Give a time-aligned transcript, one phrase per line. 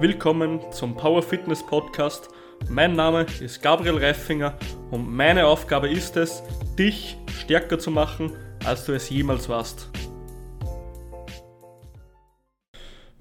[0.00, 2.28] Willkommen zum Power Fitness Podcast.
[2.68, 4.56] Mein Name ist Gabriel Reifinger
[4.92, 6.40] und meine Aufgabe ist es,
[6.78, 8.30] dich stärker zu machen,
[8.64, 9.90] als du es jemals warst.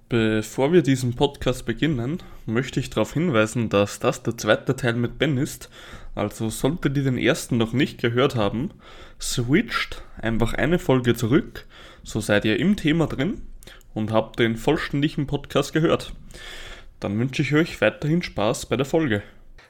[0.07, 5.17] Bevor wir diesen Podcast beginnen, möchte ich darauf hinweisen, dass das der zweite Teil mit
[5.17, 5.71] Ben ist.
[6.13, 8.69] Also solltet ihr den ersten noch nicht gehört haben,
[9.19, 11.65] switcht einfach eine Folge zurück,
[12.03, 13.41] so seid ihr im Thema drin
[13.95, 16.13] und habt den vollständigen Podcast gehört.
[16.99, 19.23] Dann wünsche ich euch weiterhin Spaß bei der Folge.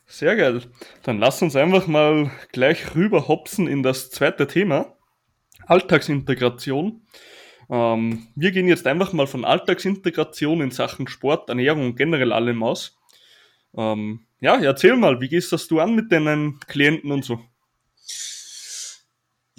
[0.05, 0.62] Sehr geil.
[1.04, 4.95] Dann lasst uns einfach mal gleich rüber hopsen in das zweite Thema.
[5.66, 7.02] Alltagsintegration.
[7.70, 12.63] Ähm, wir gehen jetzt einfach mal von Alltagsintegration in Sachen Sport, Ernährung und generell allem
[12.63, 12.98] aus.
[13.75, 17.39] Ähm, ja, erzähl mal, wie gehst das du an mit deinen Klienten und so?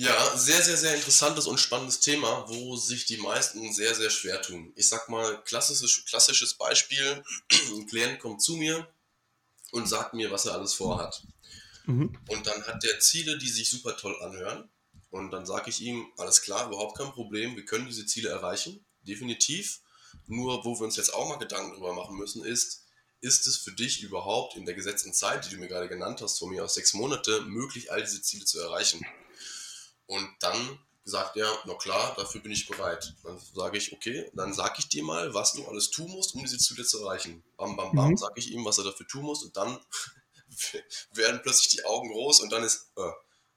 [0.01, 4.41] Ja, sehr, sehr, sehr interessantes und spannendes Thema, wo sich die meisten sehr, sehr schwer
[4.41, 4.73] tun.
[4.77, 7.25] Ich sag mal, klassisches, klassisches Beispiel,
[7.75, 8.87] ein Klient kommt zu mir
[9.73, 11.25] und sagt mir, was er alles vorhat.
[11.87, 12.17] Mhm.
[12.29, 14.71] Und dann hat der Ziele, die sich super toll anhören.
[15.11, 18.87] Und dann sage ich ihm, alles klar, überhaupt kein Problem, wir können diese Ziele erreichen,
[19.03, 19.81] definitiv.
[20.29, 22.85] Nur, wo wir uns jetzt auch mal Gedanken drüber machen müssen, ist,
[23.21, 26.39] ist es für dich überhaupt in der gesetzten Zeit, die du mir gerade genannt hast,
[26.39, 29.05] von mir aus sechs Monate, möglich, all diese Ziele zu erreichen?
[30.09, 33.15] Und dann sagt er, na klar, dafür bin ich bereit.
[33.23, 36.43] Dann sage ich, okay, dann sage ich dir mal, was du alles tun musst, um
[36.43, 37.45] diese Ziele zu erreichen.
[37.57, 38.17] Bam, bam, bam, mhm.
[38.17, 39.79] sage ich ihm, was er dafür tun muss und dann
[41.13, 43.11] werden plötzlich die Augen groß und dann ist, äh,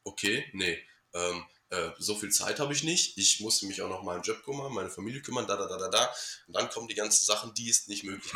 [0.03, 0.77] okay, nee,
[1.13, 4.43] ähm, äh, so viel Zeit habe ich nicht, ich muss mich auch noch meinen Job
[4.43, 6.13] kümmern, meine Familie kümmern, da, da, da, da, da.
[6.47, 8.33] Und dann kommen die ganzen Sachen, die ist nicht möglich.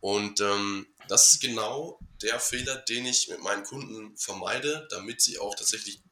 [0.00, 5.38] Und ähm, das ist genau der Fehler, den ich mit meinen Kunden vermeide, damit sie
[5.38, 6.02] auch tatsächlich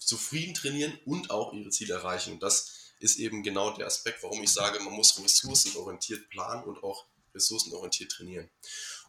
[0.00, 2.32] zufrieden trainieren und auch ihre Ziele erreichen.
[2.32, 6.82] Und das ist eben genau der Aspekt, warum ich sage, man muss ressourcenorientiert planen und
[6.82, 8.50] auch ressourcenorientiert trainieren.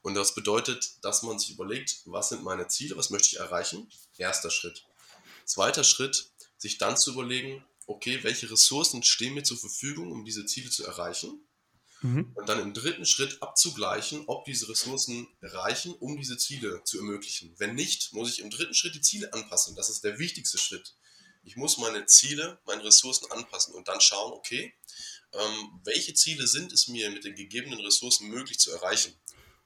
[0.04, 3.90] Und das bedeutet, dass man sich überlegt, was sind meine Ziele, was möchte ich erreichen?
[4.18, 4.86] Erster Schritt.
[5.46, 10.46] Zweiter Schritt, sich dann zu überlegen, okay, welche Ressourcen stehen mir zur Verfügung, um diese
[10.46, 11.44] Ziele zu erreichen?
[12.02, 12.32] Mhm.
[12.34, 17.54] Und dann im dritten Schritt abzugleichen, ob diese Ressourcen reichen, um diese Ziele zu ermöglichen.
[17.58, 19.76] Wenn nicht, muss ich im dritten Schritt die Ziele anpassen.
[19.76, 20.96] Das ist der wichtigste Schritt.
[21.44, 24.74] Ich muss meine Ziele, meine Ressourcen anpassen und dann schauen, okay,
[25.34, 29.14] ähm, welche Ziele sind es mir mit den gegebenen Ressourcen möglich zu erreichen?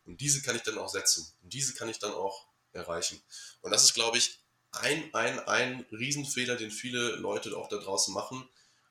[0.05, 1.25] Und diese kann ich dann auch setzen.
[1.41, 3.21] Und diese kann ich dann auch erreichen.
[3.61, 4.39] Und das ist, glaube ich,
[4.71, 8.47] ein, ein, ein Riesenfehler, den viele Leute auch da draußen machen,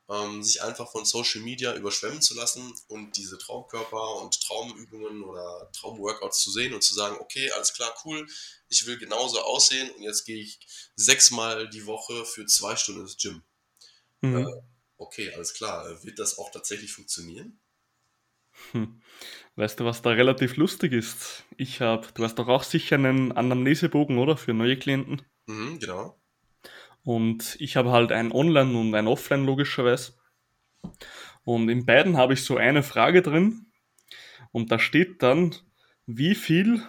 [0.09, 5.71] ähm, sich einfach von Social Media überschwemmen zu lassen und diese Traumkörper und Traumübungen oder
[5.73, 8.27] Traumworkouts zu sehen und zu sagen, okay, alles klar, cool,
[8.69, 10.59] ich will genauso aussehen und jetzt gehe ich
[10.95, 13.43] sechsmal die Woche für zwei Stunden ins Gym.
[14.21, 14.37] Mhm.
[14.37, 14.63] Äh,
[14.99, 17.61] okay, alles klar, wird das auch tatsächlich funktionieren?
[18.73, 19.01] Hm.
[19.57, 21.45] Weißt du, was da relativ lustig ist?
[21.57, 24.37] Ich habe, du hast doch auch sicher einen Anamnesebogen, oder?
[24.37, 25.23] Für neue Klienten.
[25.47, 26.21] Mhm, genau.
[27.05, 30.15] Und ich habe halt ein Online und ein Offline logischerweise.
[31.45, 33.67] Und in beiden habe ich so eine Frage drin.
[34.51, 35.55] Und da steht dann,
[36.07, 36.83] wie viel,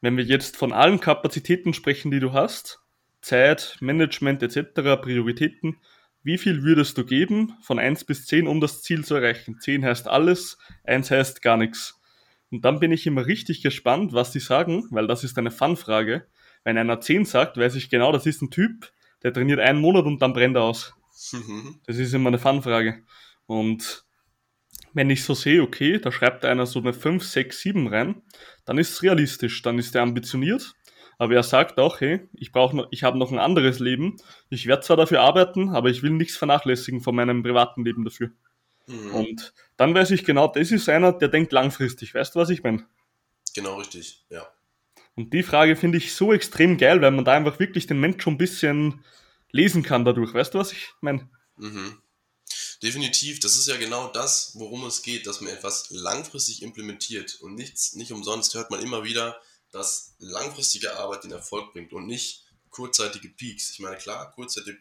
[0.00, 2.80] wenn wir jetzt von allen Kapazitäten sprechen, die du hast,
[3.20, 5.78] Zeit, Management etc., Prioritäten,
[6.22, 9.60] wie viel würdest du geben von 1 bis 10, um das Ziel zu erreichen?
[9.60, 12.00] 10 heißt alles, 1 heißt gar nichts.
[12.50, 16.26] Und dann bin ich immer richtig gespannt, was die sagen, weil das ist eine Fun-Frage.
[16.64, 20.04] Wenn einer 10 sagt, weiß ich genau, das ist ein Typ, der trainiert einen Monat
[20.04, 20.94] und dann brennt er aus.
[21.32, 21.80] Mhm.
[21.86, 23.04] Das ist immer eine Fun-Frage.
[23.46, 24.04] Und
[24.92, 28.22] wenn ich so sehe, okay, da schreibt einer so eine 5, 6, 7 rein,
[28.64, 30.74] dann ist es realistisch, dann ist er ambitioniert.
[31.18, 34.16] Aber er sagt auch, hey, ich brauche noch, ich habe noch ein anderes Leben.
[34.50, 38.30] Ich werde zwar dafür arbeiten, aber ich will nichts vernachlässigen von meinem privaten Leben dafür.
[38.86, 39.14] Mhm.
[39.14, 42.14] Und dann weiß ich genau, das ist einer, der denkt langfristig.
[42.14, 42.86] Weißt du, was ich meine?
[43.54, 44.46] Genau richtig, ja.
[45.16, 48.22] Und die Frage finde ich so extrem geil, weil man da einfach wirklich den Mensch
[48.22, 49.02] schon ein bisschen
[49.50, 50.32] lesen kann dadurch.
[50.34, 51.28] Weißt du, was ich meine?
[51.56, 51.98] Mhm.
[52.82, 57.54] Definitiv, das ist ja genau das, worum es geht, dass man etwas langfristig implementiert und
[57.54, 59.40] nichts, nicht umsonst hört man immer wieder,
[59.72, 63.70] dass langfristige Arbeit den Erfolg bringt und nicht kurzzeitige Peaks.
[63.70, 64.78] Ich meine, klar, kurzzeitige,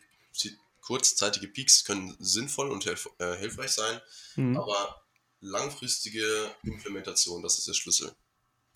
[0.82, 4.02] kurzzeitige Peaks können sinnvoll und hilf, äh, hilfreich sein,
[4.36, 4.58] mhm.
[4.58, 5.02] aber
[5.40, 6.26] langfristige
[6.64, 8.12] Implementation, das ist der Schlüssel.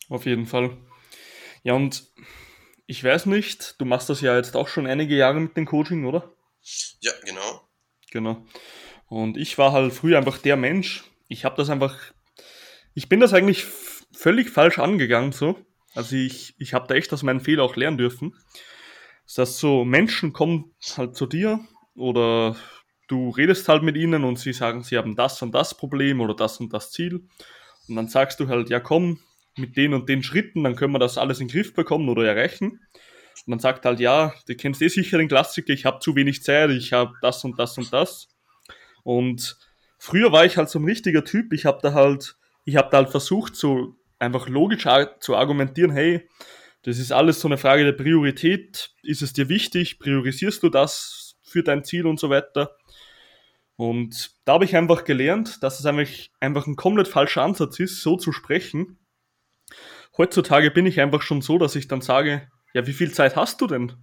[0.08, 0.78] Auf jeden Fall.
[1.64, 2.04] Ja, und
[2.88, 6.06] ich weiß nicht, du machst das ja jetzt auch schon einige Jahre mit dem Coaching,
[6.06, 6.34] oder?
[7.02, 7.68] Ja, genau.
[8.12, 8.46] Genau.
[9.08, 11.04] Und ich war halt früher einfach der Mensch.
[11.28, 11.98] Ich habe das einfach,
[12.94, 13.66] ich bin das eigentlich
[14.12, 15.56] völlig falsch angegangen so.
[15.96, 18.36] Also ich, ich habe da echt aus meinen Fehlern auch lernen dürfen.
[19.36, 21.60] Dass so Menschen kommen halt zu dir
[21.96, 22.56] oder
[23.08, 26.34] du redest halt mit ihnen und sie sagen, sie haben das und das Problem oder
[26.36, 27.28] das und das Ziel.
[27.88, 29.20] Und dann sagst du halt, ja komm,
[29.58, 32.26] mit den und den Schritten, dann können wir das alles in den Griff bekommen oder
[32.26, 32.80] erreichen.
[33.46, 36.44] Und dann sagt halt, ja, du kennst eh sicher den Klassiker, ich habe zu wenig
[36.44, 38.28] Zeit, ich habe das und das und das.
[39.04, 39.58] Und
[39.98, 42.98] früher war ich halt so ein richtiger Typ, ich habe da halt, ich habe da
[42.98, 44.86] halt versucht, so einfach logisch
[45.22, 46.28] zu argumentieren, hey,
[46.84, 48.92] das ist alles so eine Frage der Priorität.
[49.04, 50.00] Ist es dir wichtig?
[50.00, 52.76] Priorisierst du das für dein Ziel und so weiter?
[53.76, 58.02] Und da habe ich einfach gelernt, dass es einfach, einfach ein komplett falscher Ansatz ist,
[58.02, 58.99] so zu sprechen.
[60.20, 63.62] Heutzutage bin ich einfach schon so, dass ich dann sage, ja, wie viel Zeit hast
[63.62, 63.94] du denn?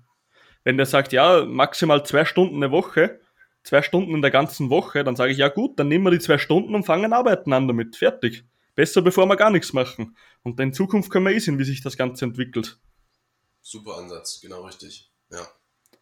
[0.64, 3.20] Wenn der sagt, ja, maximal zwei Stunden eine Woche,
[3.62, 6.18] zwei Stunden in der ganzen Woche, dann sage ich, ja gut, dann nehmen wir die
[6.18, 7.96] zwei Stunden und fangen arbeiten an damit.
[7.96, 8.44] Fertig.
[8.74, 10.16] Besser, bevor wir gar nichts machen.
[10.42, 12.78] Und in Zukunft können wir eh sehen, wie sich das Ganze entwickelt.
[13.60, 15.10] Super Ansatz, genau richtig.
[15.30, 15.46] Ja.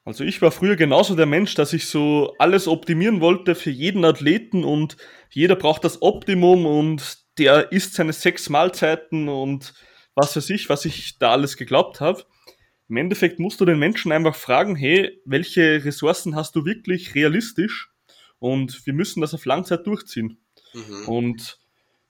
[0.05, 4.05] Also ich war früher genauso der Mensch, dass ich so alles optimieren wollte für jeden
[4.05, 4.97] Athleten und
[5.31, 9.75] jeder braucht das Optimum und der isst seine sechs Mahlzeiten und
[10.15, 12.25] was weiß ich, was ich da alles geglaubt habe.
[12.89, 17.91] Im Endeffekt musst du den Menschen einfach fragen, hey, welche Ressourcen hast du wirklich realistisch?
[18.39, 20.39] Und wir müssen das auf Langzeit durchziehen.
[20.75, 21.09] Mhm.
[21.09, 21.59] Und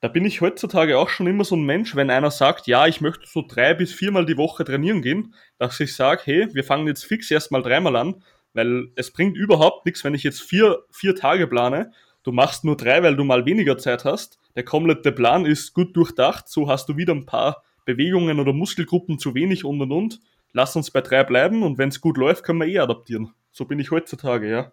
[0.00, 3.00] da bin ich heutzutage auch schon immer so ein Mensch, wenn einer sagt, ja, ich
[3.00, 6.86] möchte so drei bis viermal die Woche trainieren gehen, dass ich sage, hey, wir fangen
[6.86, 8.22] jetzt fix erstmal dreimal an,
[8.52, 11.92] weil es bringt überhaupt nichts, wenn ich jetzt vier, vier Tage plane.
[12.22, 14.38] Du machst nur drei, weil du mal weniger Zeit hast.
[14.56, 19.18] Der komplette Plan ist gut durchdacht, so hast du wieder ein paar Bewegungen oder Muskelgruppen
[19.18, 20.20] zu wenig und und und.
[20.52, 23.34] Lass uns bei drei bleiben und wenn es gut läuft, können wir eh adaptieren.
[23.50, 24.72] So bin ich heutzutage, ja.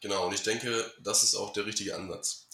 [0.00, 2.46] Genau, und ich denke, das ist auch der richtige Ansatz.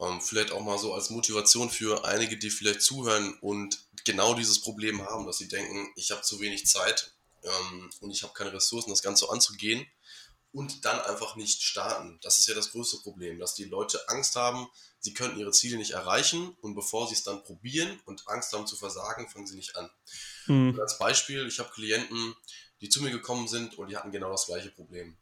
[0.00, 4.60] Ähm, vielleicht auch mal so als Motivation für einige, die vielleicht zuhören und genau dieses
[4.60, 7.12] Problem haben, dass sie denken, ich habe zu wenig Zeit
[7.44, 9.86] ähm, und ich habe keine Ressourcen, das Ganze anzugehen
[10.52, 12.18] und dann einfach nicht starten.
[12.22, 14.68] Das ist ja das größte Problem, dass die Leute Angst haben,
[14.98, 18.66] sie könnten ihre Ziele nicht erreichen und bevor sie es dann probieren und Angst haben
[18.66, 19.90] zu versagen, fangen sie nicht an.
[20.46, 20.78] Mhm.
[20.80, 22.34] als Beispiel, ich habe Klienten,
[22.80, 25.16] die zu mir gekommen sind und die hatten genau das gleiche Problem.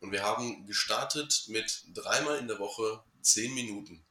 [0.00, 4.04] Und wir haben gestartet mit dreimal in der Woche zehn Minuten.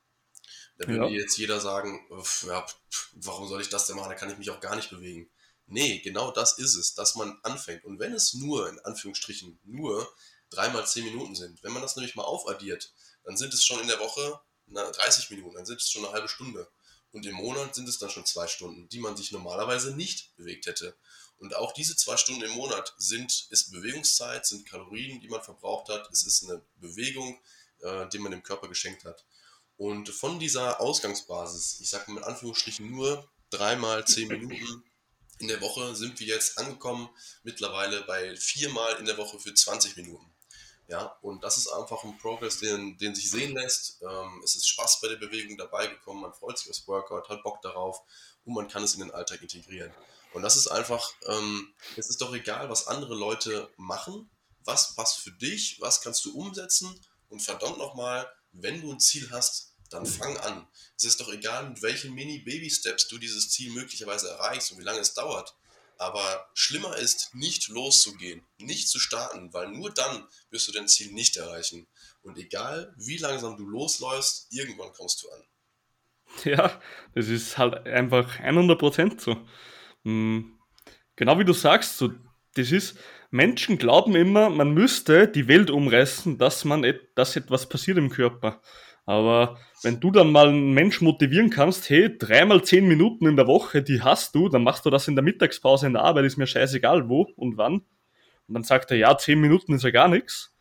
[0.77, 1.19] Da würde ja.
[1.19, 2.07] jetzt jeder sagen,
[2.47, 2.65] ja,
[3.13, 4.09] warum soll ich das denn machen?
[4.09, 5.29] Da kann ich mich auch gar nicht bewegen.
[5.67, 7.85] Nee, genau das ist es, dass man anfängt.
[7.85, 10.11] Und wenn es nur, in Anführungsstrichen, nur
[10.51, 12.93] dreimal zehn Minuten sind, wenn man das nämlich mal aufaddiert,
[13.23, 16.13] dann sind es schon in der Woche na, 30 Minuten, dann sind es schon eine
[16.13, 16.67] halbe Stunde.
[17.11, 20.65] Und im Monat sind es dann schon zwei Stunden, die man sich normalerweise nicht bewegt
[20.65, 20.95] hätte.
[21.37, 25.89] Und auch diese zwei Stunden im Monat sind, ist Bewegungszeit, sind Kalorien, die man verbraucht
[25.89, 26.09] hat.
[26.11, 27.41] Es ist eine Bewegung,
[27.79, 29.25] äh, die man dem Körper geschenkt hat.
[29.75, 34.83] Und von dieser Ausgangsbasis, ich sage mal in Anführungsstrichen nur dreimal zehn Minuten
[35.39, 37.09] in der Woche, sind wir jetzt angekommen
[37.43, 40.31] mittlerweile bei viermal in der Woche für 20 Minuten.
[40.91, 44.01] Ja, und das ist einfach ein Progress, den, den sich sehen lässt.
[44.01, 47.43] Ähm, es ist Spaß bei der Bewegung dabei gekommen, man freut sich aufs Workout, hat
[47.43, 48.01] Bock darauf
[48.43, 49.93] und man kann es in den Alltag integrieren.
[50.33, 54.29] Und das ist einfach, ähm, es ist doch egal, was andere Leute machen,
[54.65, 56.93] was passt für dich, was kannst du umsetzen
[57.29, 60.67] und verdammt nochmal, wenn du ein Ziel hast, dann fang an.
[60.97, 64.99] Es ist doch egal, mit welchen Mini-Baby-Steps du dieses Ziel möglicherweise erreichst und wie lange
[64.99, 65.55] es dauert.
[66.01, 71.11] Aber schlimmer ist, nicht loszugehen, nicht zu starten, weil nur dann wirst du dein Ziel
[71.11, 71.87] nicht erreichen.
[72.23, 75.43] Und egal, wie langsam du losläufst, irgendwann kommst du an.
[76.43, 76.81] Ja,
[77.13, 79.47] das ist halt einfach 100% so.
[80.03, 80.57] Hm,
[81.15, 82.09] genau wie du sagst, so,
[82.55, 82.97] das ist,
[83.29, 88.59] Menschen glauben immer, man müsste die Welt umreißen, dass man, dass etwas passiert im Körper.
[89.11, 93.45] Aber wenn du dann mal einen Mensch motivieren kannst, hey, dreimal zehn Minuten in der
[93.45, 96.37] Woche, die hast du, dann machst du das in der Mittagspause in der Arbeit, ist
[96.37, 97.81] mir scheißegal wo und wann.
[98.47, 100.55] Und dann sagt er, ja, zehn Minuten ist ja gar nichts.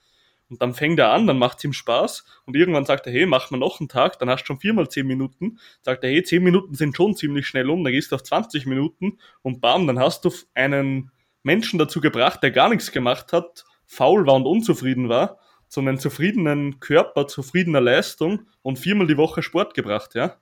[0.49, 2.25] Und dann fängt er an, dann macht es ihm Spaß.
[2.45, 4.88] Und irgendwann sagt er, hey, mach mal noch einen Tag, dann hast du schon viermal
[4.88, 5.61] zehn Minuten.
[5.83, 8.66] Sagt er, hey, zehn Minuten sind schon ziemlich schnell um, dann gehst du auf 20
[8.66, 11.12] Minuten und bam, dann hast du einen
[11.45, 15.38] Menschen dazu gebracht, der gar nichts gemacht hat, faul war und unzufrieden war
[15.71, 20.37] so einen zufriedenen Körper, zufriedener Leistung und viermal die Woche Sport gebracht, ja.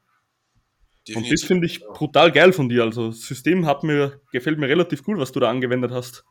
[1.07, 1.17] Definitiv.
[1.17, 2.83] Und das finde ich brutal geil von dir.
[2.83, 6.25] Also das System hat mir, gefällt mir relativ gut, was du da angewendet hast.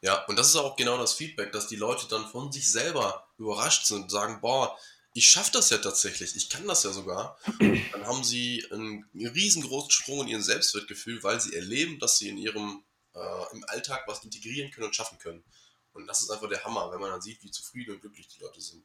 [0.00, 3.26] Ja, und das ist auch genau das Feedback, dass die Leute dann von sich selber
[3.36, 4.78] überrascht sind und sagen, boah,
[5.12, 7.36] ich schaffe das ja tatsächlich, ich kann das ja sogar.
[7.58, 12.28] Und dann haben sie einen riesengroßen Sprung in ihrem Selbstwertgefühl, weil sie erleben, dass sie
[12.28, 15.42] in ihrem äh, im Alltag was integrieren können und schaffen können.
[15.92, 18.42] Und das ist einfach der Hammer, wenn man dann sieht, wie zufrieden und glücklich die
[18.42, 18.84] Leute sind.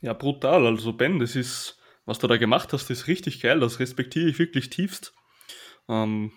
[0.00, 0.66] Ja, brutal.
[0.66, 3.60] Also Ben, das ist, was du da gemacht hast, ist richtig geil.
[3.60, 5.14] Das respektiere ich wirklich tiefst.
[5.88, 6.32] Ähm,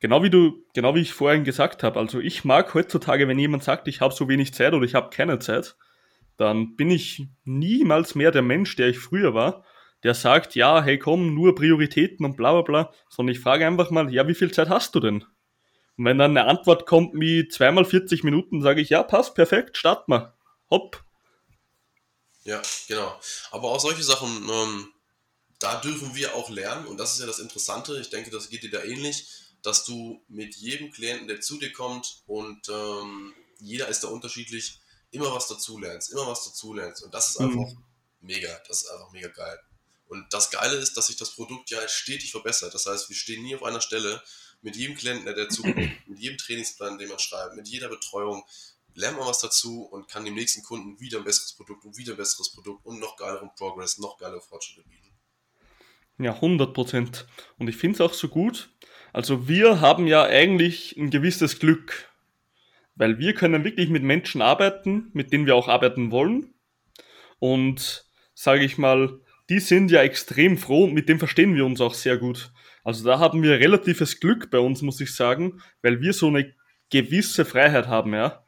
[0.00, 1.98] genau wie du, genau wie ich vorhin gesagt habe.
[1.98, 5.10] Also ich mag heutzutage, wenn jemand sagt, ich habe so wenig Zeit oder ich habe
[5.10, 5.76] keine Zeit,
[6.36, 9.64] dann bin ich niemals mehr der Mensch, der ich früher war,
[10.02, 13.90] der sagt, ja, hey komm, nur Prioritäten und bla bla bla, sondern ich frage einfach
[13.90, 15.24] mal, ja, wie viel Zeit hast du denn?
[15.96, 19.76] Und wenn dann eine Antwort kommt wie zweimal 40 Minuten, sage ich, ja, passt, perfekt,
[19.76, 20.34] start mal.
[20.70, 21.04] Hopp.
[22.44, 23.18] Ja, genau.
[23.50, 24.92] Aber auch solche Sachen, ähm,
[25.58, 27.98] da dürfen wir auch lernen und das ist ja das Interessante.
[28.00, 29.28] Ich denke, das geht dir da ähnlich,
[29.62, 34.80] dass du mit jedem Klienten, der zu dir kommt und ähm, jeder ist da unterschiedlich,
[35.10, 37.84] immer was dazulernst, immer was dazulernst und das ist einfach mhm.
[38.20, 39.58] mega, das ist einfach mega geil.
[40.08, 42.72] Und das Geile ist, dass sich das Produkt ja stetig verbessert.
[42.74, 44.22] Das heißt, wir stehen nie auf einer Stelle.
[44.66, 45.76] Mit jedem Klienten, der dazukommt,
[46.08, 48.44] mit jedem Trainingsplan, den man schreibt, mit jeder Betreuung,
[48.96, 52.14] lernt man was dazu und kann dem nächsten Kunden wieder ein besseres Produkt und wieder
[52.14, 55.12] ein besseres Produkt und noch geileren Progress, noch geilere Fortschritte bieten.
[56.18, 57.28] Ja, 100 Prozent.
[57.58, 58.70] Und ich finde es auch so gut.
[59.12, 62.10] Also wir haben ja eigentlich ein gewisses Glück,
[62.96, 66.54] weil wir können wirklich mit Menschen arbeiten, mit denen wir auch arbeiten wollen.
[67.38, 68.04] Und
[68.34, 71.94] sage ich mal, die sind ja extrem froh und mit dem verstehen wir uns auch
[71.94, 72.50] sehr gut.
[72.86, 76.54] Also da haben wir relatives Glück bei uns, muss ich sagen, weil wir so eine
[76.88, 78.44] gewisse Freiheit haben, ja.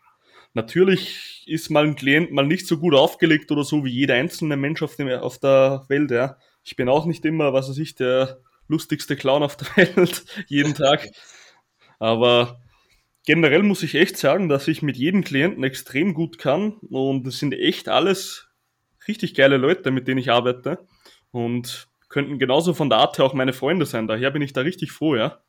[0.55, 4.57] Natürlich ist mal ein Klient mal nicht so gut aufgelegt oder so wie jeder einzelne
[4.57, 6.37] Mensch auf, dem, auf der Welt, ja.
[6.63, 10.75] Ich bin auch nicht immer, was weiß ich, der lustigste Clown auf der Welt, jeden
[10.75, 11.09] Tag.
[11.99, 12.61] Aber
[13.27, 17.41] generell muss ich echt sagen, dass ich mit jedem Klienten extrem gut kann und es
[17.41, 18.47] sind echt alles
[19.09, 20.87] richtig geile Leute, mit denen ich arbeite
[21.33, 24.07] und könnten genauso von der Art her auch meine Freunde sein.
[24.07, 25.43] Daher bin ich da richtig froh, ja.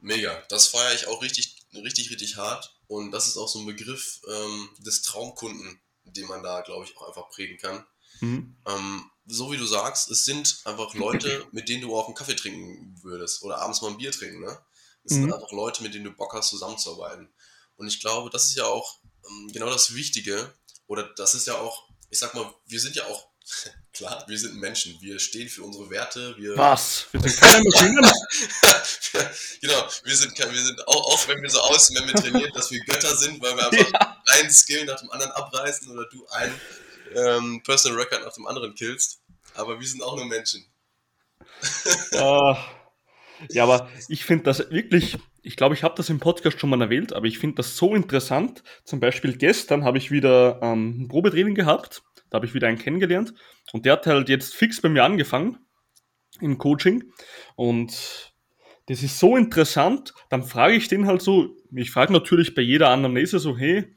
[0.00, 3.66] Mega, das feiere ich auch richtig, richtig, richtig hart und das ist auch so ein
[3.66, 7.84] Begriff ähm, des Traumkunden, den man da, glaube ich, auch einfach prägen kann.
[8.20, 8.56] Mhm.
[8.66, 12.36] Ähm, so wie du sagst, es sind einfach Leute, mit denen du auch einen Kaffee
[12.36, 14.58] trinken würdest oder abends mal ein Bier trinken, ne?
[15.04, 15.22] Es mhm.
[15.22, 17.32] sind einfach Leute, mit denen du Bock hast, zusammenzuarbeiten.
[17.76, 20.52] Und ich glaube, das ist ja auch ähm, genau das Wichtige,
[20.86, 23.28] oder das ist ja auch, ich sag mal, wir sind ja auch,
[23.92, 26.56] klar, wir sind Menschen, wir stehen für unsere Werte, wir.
[26.56, 27.06] Was?
[27.12, 27.96] Wir sind keine Maschinen?
[29.60, 32.70] genau, wir sind, wir sind auch, auch wenn wir so aussehen, wenn wir trainieren, dass
[32.70, 34.22] wir Götter sind, weil wir einfach ja.
[34.38, 36.60] einen Skill nach dem anderen abreißen oder du einen
[37.14, 39.20] ähm, Personal Record nach dem anderen killst.
[39.54, 40.66] Aber wir sind auch nur Menschen.
[42.14, 42.56] uh,
[43.50, 46.80] ja, aber ich finde das wirklich, ich glaube, ich habe das im Podcast schon mal
[46.80, 48.62] erwähnt, aber ich finde das so interessant.
[48.84, 52.78] Zum Beispiel gestern habe ich wieder ähm, ein Probetraining gehabt, da habe ich wieder einen
[52.78, 53.34] kennengelernt
[53.72, 55.58] und der hat halt jetzt fix bei mir angefangen
[56.40, 57.04] im Coaching
[57.56, 58.32] und
[58.86, 62.90] das ist so interessant, dann frage ich den halt so, ich frage natürlich bei jeder
[62.90, 63.94] Anamnese so, hey,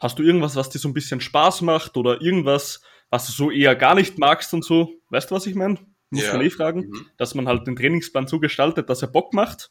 [0.00, 2.80] Hast du irgendwas, was dir so ein bisschen Spaß macht oder irgendwas,
[3.10, 4.94] was du so eher gar nicht magst und so?
[5.10, 5.78] Weißt du, was ich meine?
[6.10, 6.32] Muss ja.
[6.32, 7.06] man eh fragen, mhm.
[7.16, 9.70] dass man halt den Trainingsplan so gestaltet, dass er Bock macht.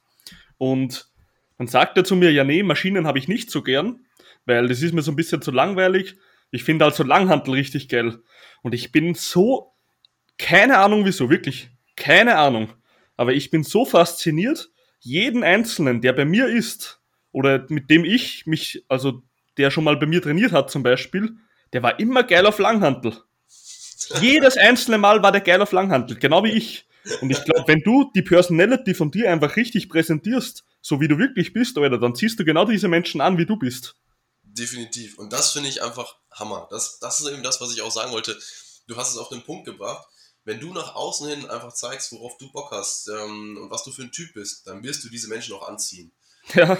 [0.57, 1.09] Und
[1.57, 4.05] dann sagt er zu mir, ja, nee, Maschinen habe ich nicht so gern,
[4.45, 6.17] weil das ist mir so ein bisschen zu langweilig.
[6.51, 8.19] Ich finde also Langhantel richtig geil.
[8.63, 9.73] Und ich bin so,
[10.37, 12.73] keine Ahnung wieso, wirklich, keine Ahnung.
[13.17, 18.45] Aber ich bin so fasziniert, jeden Einzelnen, der bei mir ist, oder mit dem ich
[18.45, 19.21] mich, also
[19.57, 21.35] der schon mal bei mir trainiert hat zum Beispiel,
[21.73, 23.17] der war immer geil auf Langhantel.
[24.21, 26.87] Jedes einzelne Mal war der geil auf Langhantel, genau wie ich.
[27.21, 31.17] Und ich glaube, wenn du die Personality von dir einfach richtig präsentierst, so wie du
[31.17, 33.95] wirklich bist, Alter, dann ziehst du genau diese Menschen an, wie du bist.
[34.43, 35.17] Definitiv.
[35.17, 36.67] Und das finde ich einfach Hammer.
[36.71, 38.37] Das, das ist eben das, was ich auch sagen wollte.
[38.87, 40.07] Du hast es auf den Punkt gebracht.
[40.45, 43.91] Wenn du nach außen hin einfach zeigst, worauf du Bock hast ähm, und was du
[43.91, 46.11] für ein Typ bist, dann wirst du diese Menschen auch anziehen.
[46.55, 46.77] Ja.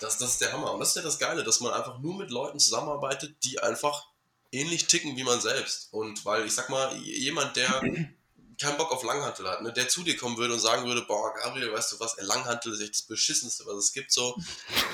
[0.00, 0.72] Das, das ist der Hammer.
[0.72, 4.06] Und das ist ja das Geile, dass man einfach nur mit Leuten zusammenarbeitet, die einfach
[4.52, 5.88] ähnlich ticken wie man selbst.
[5.92, 7.68] Und weil, ich sag mal, jemand, der
[8.60, 11.34] keinen Bock auf Langhantel hat, ne, der zu dir kommen würde und sagen würde, boah,
[11.34, 14.36] Gabriel, weißt du was, Langhantel ist echt das Beschissenste, was es gibt, so.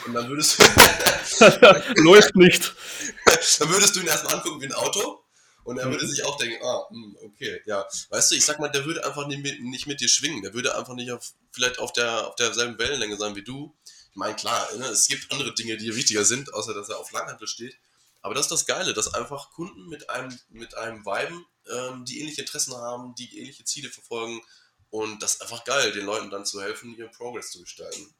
[0.06, 0.62] Und dann würdest du...
[2.02, 2.72] Läuft nicht.
[3.58, 5.22] dann würdest du ihn erstmal angucken wie ein Auto.
[5.64, 7.86] Und er würde sich auch denken, ah, hm, okay, ja.
[8.08, 10.42] Weißt du, ich sag mal, der würde einfach nicht mit, nicht mit dir schwingen.
[10.42, 13.74] Der würde einfach nicht auf, vielleicht auf, der, auf derselben Wellenlänge sein wie du
[14.18, 17.46] meine, klar, ne, es gibt andere Dinge, die wichtiger sind, außer dass er auf Langhantel
[17.46, 17.76] steht.
[18.20, 22.20] Aber das ist das Geile, dass einfach Kunden mit einem, mit einem Viben, ähm, die
[22.20, 24.40] ähnliche Interessen haben, die ähnliche Ziele verfolgen.
[24.90, 28.14] Und das ist einfach geil, den Leuten dann zu helfen, ihren Progress zu gestalten.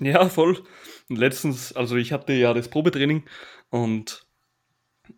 [0.00, 0.62] Ja, voll.
[1.08, 3.24] Und letztens, also ich hatte ja das Probetraining
[3.70, 4.26] und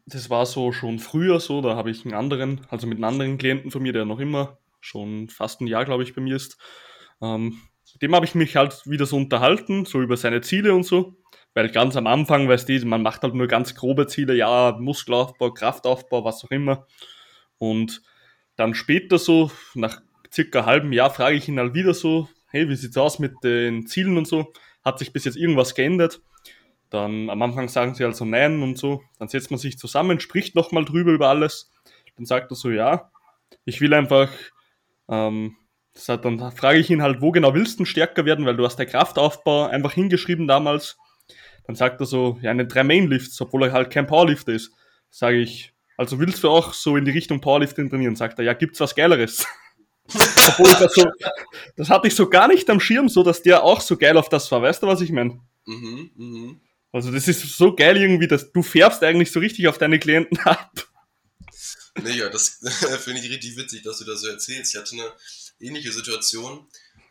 [0.06, 3.38] das war so schon früher so, da habe ich einen anderen, also mit einem anderen
[3.38, 6.58] Klienten von mir, der noch immer schon fast ein Jahr, glaube ich, bei mir ist,
[7.20, 7.60] ähm,
[8.00, 11.16] dem habe ich mich halt wieder so unterhalten, so über seine Ziele und so.
[11.58, 15.50] Weil ganz am Anfang, weißt du, man macht halt nur ganz grobe Ziele, ja, Muskelaufbau,
[15.50, 16.86] Kraftaufbau, was auch immer.
[17.58, 18.00] Und
[18.54, 20.00] dann später so, nach
[20.32, 23.88] circa halben Jahr, frage ich ihn halt wieder so, hey, wie sieht's aus mit den
[23.88, 24.52] Zielen und so?
[24.84, 26.20] Hat sich bis jetzt irgendwas geändert?
[26.90, 29.02] Dann am Anfang sagen sie also nein und so.
[29.18, 31.72] Dann setzt man sich zusammen, spricht nochmal drüber über alles.
[32.14, 33.10] Dann sagt er so, ja,
[33.64, 34.30] Ich will einfach,
[35.08, 35.56] ähm,
[36.06, 38.86] dann frage ich ihn halt, wo genau willst du stärker werden, weil du hast der
[38.86, 40.96] Kraftaufbau einfach hingeschrieben damals.
[41.68, 44.72] Dann sagt er so, ja, eine 3 Main Lifts, obwohl er halt kein Powerlifter ist.
[45.10, 48.16] Sage ich, also willst du auch so in die Richtung Powerlifting trainieren?
[48.16, 49.46] Sagt er, ja, gibt's was Geileres?
[50.08, 51.04] obwohl das so,
[51.76, 54.30] das hatte ich so gar nicht am Schirm, so dass der auch so geil auf
[54.30, 54.62] das war.
[54.62, 55.38] Weißt du, was ich meine?
[55.66, 56.60] Mhm, mh.
[56.90, 60.38] Also das ist so geil irgendwie, dass du färbst eigentlich so richtig auf deine Klienten
[60.38, 60.72] ab.
[62.02, 62.60] Mega, das
[63.00, 64.74] finde ich richtig witzig, dass du das so erzählst.
[64.74, 65.12] Ich hatte eine
[65.60, 66.66] ähnliche Situation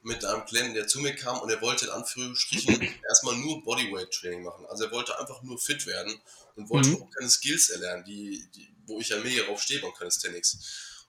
[0.08, 4.42] mit einem Klienten, der zu mir kam und er wollte in Anführungsstrichen erstmal nur Bodyweight-Training
[4.42, 4.66] machen.
[4.68, 6.18] Also er wollte einfach nur fit werden
[6.56, 7.04] und wollte mhm.
[7.04, 10.60] auch keine Skills erlernen, die, die, wo ich ja mega drauf stehe beim Calisthenics.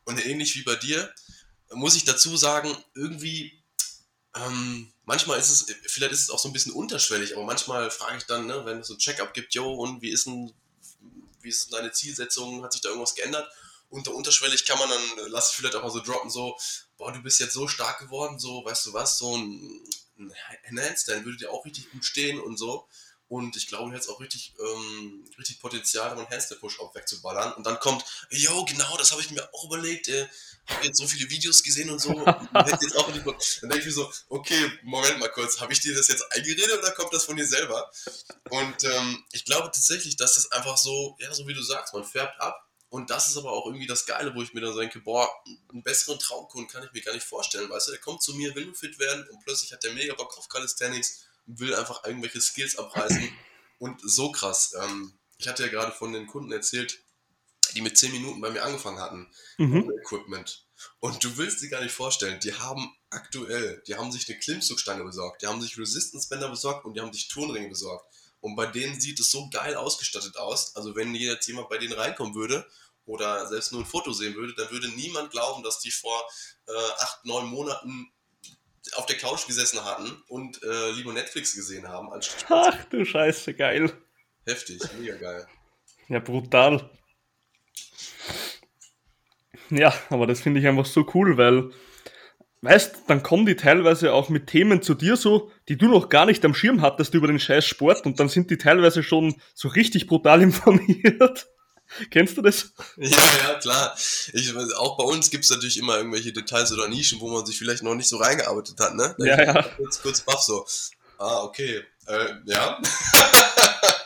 [0.05, 1.15] Und ähnlich wie bei dir,
[1.71, 3.63] muss ich dazu sagen, irgendwie,
[4.35, 8.19] ähm, manchmal ist es, vielleicht ist es auch so ein bisschen unterschwellig, aber manchmal frage
[8.19, 10.53] ich dann, ne, wenn es so ein Check-up gibt, yo, und wie ist denn,
[11.41, 13.49] wie ist deine Zielsetzung, hat sich da irgendwas geändert?
[13.91, 16.59] unter unterschwellig kann man dann, lass ich vielleicht auch mal so droppen, so,
[16.99, 19.81] boah, du bist jetzt so stark geworden, so, weißt du was, so ein,
[20.77, 22.87] Handstand würde dir auch richtig gut stehen und so.
[23.29, 27.53] Und ich glaube, du hättest auch richtig, ähm, richtig Potenzial, um einen Handstand-Push-Up wegzuballern.
[27.53, 30.09] Und dann kommt, yo, genau, das habe ich mir auch überlegt.
[30.09, 30.27] Äh,
[30.67, 32.27] habe jetzt so viele Videos gesehen und so.
[32.27, 35.81] Hätte jetzt auch nicht Dann denke ich mir so, okay, Moment mal kurz, habe ich
[35.81, 37.91] dir das jetzt eingeredet oder kommt das von dir selber?
[38.49, 42.05] Und ähm, ich glaube tatsächlich, dass das einfach so, ja, so wie du sagst, man
[42.05, 45.01] färbt ab und das ist aber auch irgendwie das Geile, wo ich mir dann denke,
[45.01, 45.29] boah,
[45.71, 47.69] einen besseren Traumkunden kann ich mir gar nicht vorstellen.
[47.69, 50.15] Weißt du, der kommt zu mir, will nur fit werden und plötzlich hat der mega
[50.15, 53.31] Bock auf Calisthenics und will einfach irgendwelche Skills abreißen.
[53.81, 54.75] Und so krass.
[54.77, 56.99] Ähm, ich hatte ja gerade von den Kunden erzählt,
[57.77, 59.93] die mit 10 Minuten bei mir angefangen hatten, mhm.
[60.01, 60.67] Equipment.
[61.01, 65.05] Und du willst dir gar nicht vorstellen, die haben aktuell, die haben sich eine Klimmzugstange
[65.05, 68.13] besorgt, die haben sich Resistance Bänder besorgt und die haben sich Turnringe besorgt.
[68.41, 70.77] Und bei denen sieht es so geil ausgestattet aus.
[70.77, 72.67] Also wenn jetzt jemand bei denen reinkommen würde
[73.05, 76.23] oder selbst nur ein Foto sehen würde, dann würde niemand glauben, dass die vor
[76.67, 78.13] äh, acht, neun Monaten
[78.95, 82.09] auf der Couch gesessen hatten und äh, lieber Netflix gesehen haben.
[82.49, 83.93] Ach du Scheiße, geil.
[84.47, 85.47] Heftig, mega geil.
[86.09, 86.89] Ja, brutal.
[89.71, 91.71] Ja, aber das finde ich einfach so cool, weil
[92.63, 96.27] weißt, dann kommen die teilweise auch mit Themen zu dir so, die du noch gar
[96.27, 99.69] nicht am Schirm hattest über den scheiß Sport und dann sind die teilweise schon so
[99.69, 101.49] richtig brutal informiert.
[102.11, 102.73] Kennst du das?
[102.99, 103.97] Ja, ja, klar.
[104.35, 107.57] Ich, auch bei uns gibt es natürlich immer irgendwelche Details oder Nischen, wo man sich
[107.57, 109.15] vielleicht noch nicht so reingearbeitet hat, ne?
[109.19, 109.63] Da ja, ja.
[109.63, 110.67] Kurz, kurz baff so.
[111.19, 111.83] Ah, okay.
[112.07, 112.81] Äh, ja.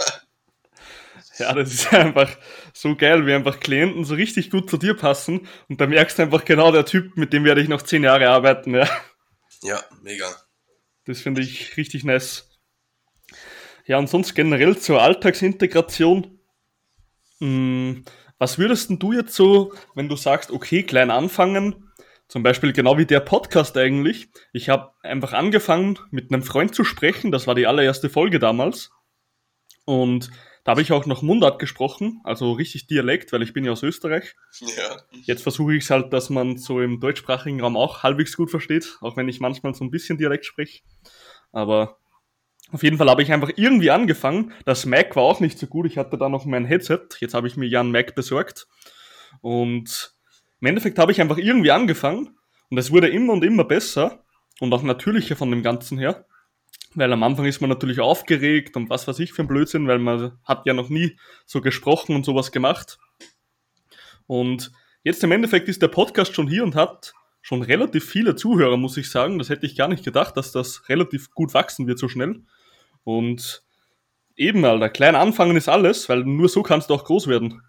[1.39, 2.31] Ja, das ist einfach
[2.73, 6.23] so geil, wie einfach Klienten so richtig gut zu dir passen und da merkst du
[6.23, 8.89] einfach genau der Typ, mit dem werde ich noch zehn Jahre arbeiten, ja.
[9.63, 10.27] Ja, mega.
[11.05, 12.51] Das finde ich richtig nice.
[13.87, 16.39] Ja, und sonst generell zur Alltagsintegration.
[17.39, 18.05] Hm,
[18.39, 21.93] was würdest denn du jetzt so, wenn du sagst, okay, klein anfangen,
[22.29, 24.29] zum Beispiel genau wie der Podcast eigentlich.
[24.53, 27.31] Ich habe einfach angefangen, mit einem Freund zu sprechen.
[27.31, 28.91] Das war die allererste Folge damals.
[29.85, 30.31] Und
[30.65, 33.83] da habe ich auch noch Mundart gesprochen, also richtig Dialekt, weil ich bin ja aus
[33.83, 34.37] Österreich.
[34.61, 35.03] Ja.
[35.25, 38.99] Jetzt versuche ich es halt, dass man so im deutschsprachigen Raum auch halbwegs gut versteht,
[39.01, 40.83] auch wenn ich manchmal so ein bisschen Dialekt spreche.
[41.51, 41.99] Aber
[42.71, 44.53] auf jeden Fall habe ich einfach irgendwie angefangen.
[44.65, 45.87] Das Mac war auch nicht so gut.
[45.87, 47.01] Ich hatte da noch mein Headset.
[47.21, 48.67] Jetzt habe ich mir ja ein Mac besorgt.
[49.41, 50.15] Und
[50.61, 52.39] im Endeffekt habe ich einfach irgendwie angefangen.
[52.71, 54.25] Und es wurde immer und immer besser.
[54.61, 56.25] Und auch natürlicher von dem Ganzen her.
[56.95, 59.99] Weil am Anfang ist man natürlich aufgeregt und was weiß ich für ein Blödsinn, weil
[59.99, 62.99] man hat ja noch nie so gesprochen und sowas gemacht.
[64.27, 68.77] Und jetzt im Endeffekt ist der Podcast schon hier und hat schon relativ viele Zuhörer,
[68.77, 69.39] muss ich sagen.
[69.39, 72.43] Das hätte ich gar nicht gedacht, dass das relativ gut wachsen wird so schnell.
[73.05, 73.65] Und
[74.37, 77.63] eben, Alter, klein anfangen ist alles, weil nur so kannst du auch groß werden.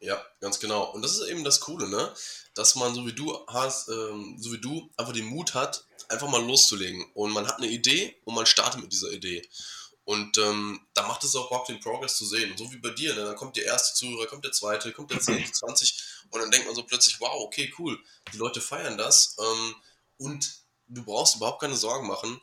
[0.00, 0.92] Ja, ganz genau.
[0.92, 2.10] Und das ist eben das Coole, ne?
[2.56, 6.28] Dass man so wie du hast, ähm, so wie du einfach den Mut hat, einfach
[6.28, 7.04] mal loszulegen.
[7.14, 9.48] Und man hat eine Idee und man startet mit dieser Idee.
[10.04, 12.52] Und ähm, da macht es auch Bock, den Progress zu sehen.
[12.52, 13.24] Und so wie bei dir, ne?
[13.24, 16.66] dann kommt der erste Zuhörer, kommt der zweite, kommt der 10, 20 und dann denkt
[16.66, 17.98] man so plötzlich, wow, okay, cool,
[18.32, 19.74] die Leute feiern das ähm,
[20.18, 22.40] und du brauchst überhaupt keine Sorgen machen.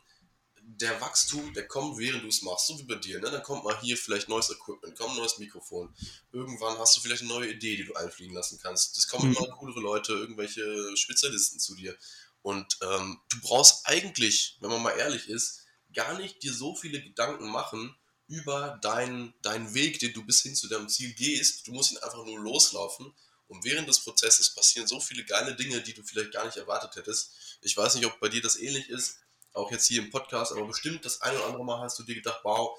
[0.66, 3.20] Der Wachstum, der kommt, während du es machst, so wie bei dir.
[3.20, 3.30] Ne?
[3.30, 5.94] Dann kommt mal hier vielleicht neues Equipment, kommt ein neues Mikrofon.
[6.32, 8.96] Irgendwann hast du vielleicht eine neue Idee, die du einfliegen lassen kannst.
[8.98, 9.36] Es kommen mhm.
[9.36, 11.96] immer coolere Leute, irgendwelche Spezialisten zu dir.
[12.42, 17.02] Und ähm, du brauchst eigentlich, wenn man mal ehrlich ist, gar nicht dir so viele
[17.02, 17.96] Gedanken machen
[18.26, 21.66] über deinen, deinen Weg, den du bis hin zu deinem Ziel gehst.
[21.66, 23.14] Du musst ihn einfach nur loslaufen.
[23.46, 26.96] Und während des Prozesses passieren so viele geile Dinge, die du vielleicht gar nicht erwartet
[26.96, 27.32] hättest.
[27.60, 29.18] Ich weiß nicht, ob bei dir das ähnlich ist,
[29.54, 32.14] auch jetzt hier im Podcast, aber bestimmt das ein oder andere Mal hast du dir
[32.14, 32.76] gedacht, wow,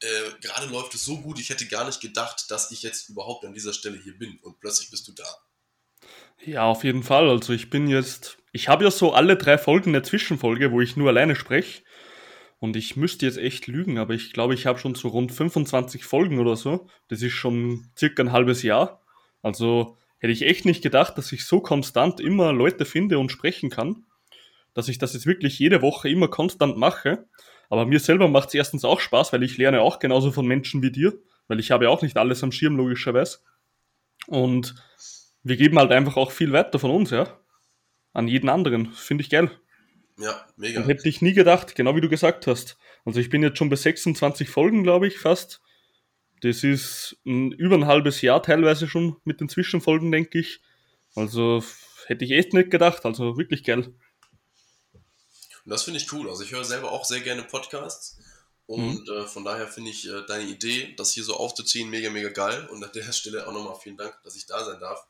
[0.00, 0.06] äh,
[0.40, 3.54] gerade läuft es so gut, ich hätte gar nicht gedacht, dass ich jetzt überhaupt an
[3.54, 4.38] dieser Stelle hier bin.
[4.42, 5.24] Und plötzlich bist du da.
[6.44, 7.28] Ja, auf jeden Fall.
[7.28, 10.96] Also ich bin jetzt, ich habe ja so alle drei Folgen eine Zwischenfolge, wo ich
[10.96, 11.82] nur alleine spreche.
[12.60, 16.04] Und ich müsste jetzt echt lügen, aber ich glaube, ich habe schon so rund 25
[16.04, 16.88] Folgen oder so.
[17.08, 19.04] Das ist schon circa ein halbes Jahr.
[19.42, 23.70] Also hätte ich echt nicht gedacht, dass ich so konstant immer Leute finde und sprechen
[23.70, 24.06] kann.
[24.78, 27.26] Dass ich das jetzt wirklich jede Woche immer konstant mache.
[27.68, 30.82] Aber mir selber macht es erstens auch Spaß, weil ich lerne auch genauso von Menschen
[30.82, 31.18] wie dir.
[31.48, 33.38] Weil ich habe ja auch nicht alles am Schirm, logischerweise.
[34.28, 34.76] Und
[35.42, 37.40] wir geben halt einfach auch viel weiter von uns, ja.
[38.12, 38.92] An jeden anderen.
[38.92, 39.50] Finde ich geil.
[40.16, 40.80] Ja, mega.
[40.80, 42.78] Und hätte ich nie gedacht, genau wie du gesagt hast.
[43.04, 45.60] Also ich bin jetzt schon bei 26 Folgen, glaube ich, fast.
[46.42, 50.60] Das ist ein, über ein halbes Jahr teilweise schon mit den Zwischenfolgen, denke ich.
[51.16, 51.64] Also
[52.06, 53.04] hätte ich echt nicht gedacht.
[53.04, 53.92] Also wirklich geil.
[55.68, 56.30] Und das finde ich cool.
[56.30, 58.16] Also ich höre selber auch sehr gerne Podcasts.
[58.66, 59.12] Und mhm.
[59.12, 62.66] äh, von daher finde ich äh, deine Idee, das hier so aufzuziehen, mega, mega geil.
[62.72, 65.06] Und an der Stelle auch nochmal vielen Dank, dass ich da sein darf.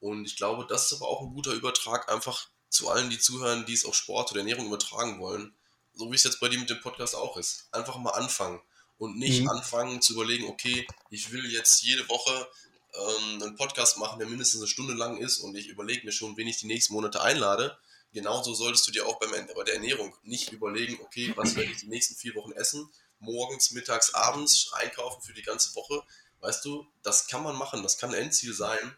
[0.00, 3.66] Und ich glaube, das ist aber auch ein guter Übertrag einfach zu allen, die zuhören,
[3.66, 5.52] die es auf Sport oder Ernährung übertragen wollen.
[5.92, 7.68] So wie es jetzt bei dir mit dem Podcast auch ist.
[7.72, 8.62] Einfach mal anfangen
[8.96, 9.50] und nicht mhm.
[9.50, 12.48] anfangen zu überlegen, okay, ich will jetzt jede Woche
[12.94, 16.34] ähm, einen Podcast machen, der mindestens eine Stunde lang ist und ich überlege mir schon,
[16.38, 17.76] wen ich die nächsten Monate einlade.
[18.12, 21.78] Genauso solltest du dir auch beim, bei der Ernährung nicht überlegen, okay, was werde ich
[21.78, 22.90] die nächsten vier Wochen essen?
[23.18, 26.02] Morgens, mittags, abends einkaufen für die ganze Woche.
[26.40, 28.96] Weißt du, das kann man machen, das kann ein Endziel sein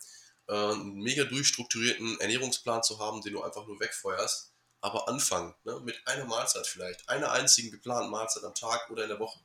[0.48, 4.52] äh, einen mega durchstrukturierten Ernährungsplan zu haben, den du einfach nur wegfeuerst.
[4.80, 9.08] Aber anfangen, ne, mit einer Mahlzeit vielleicht, einer einzigen geplanten Mahlzeit am Tag oder in
[9.08, 9.40] der Woche,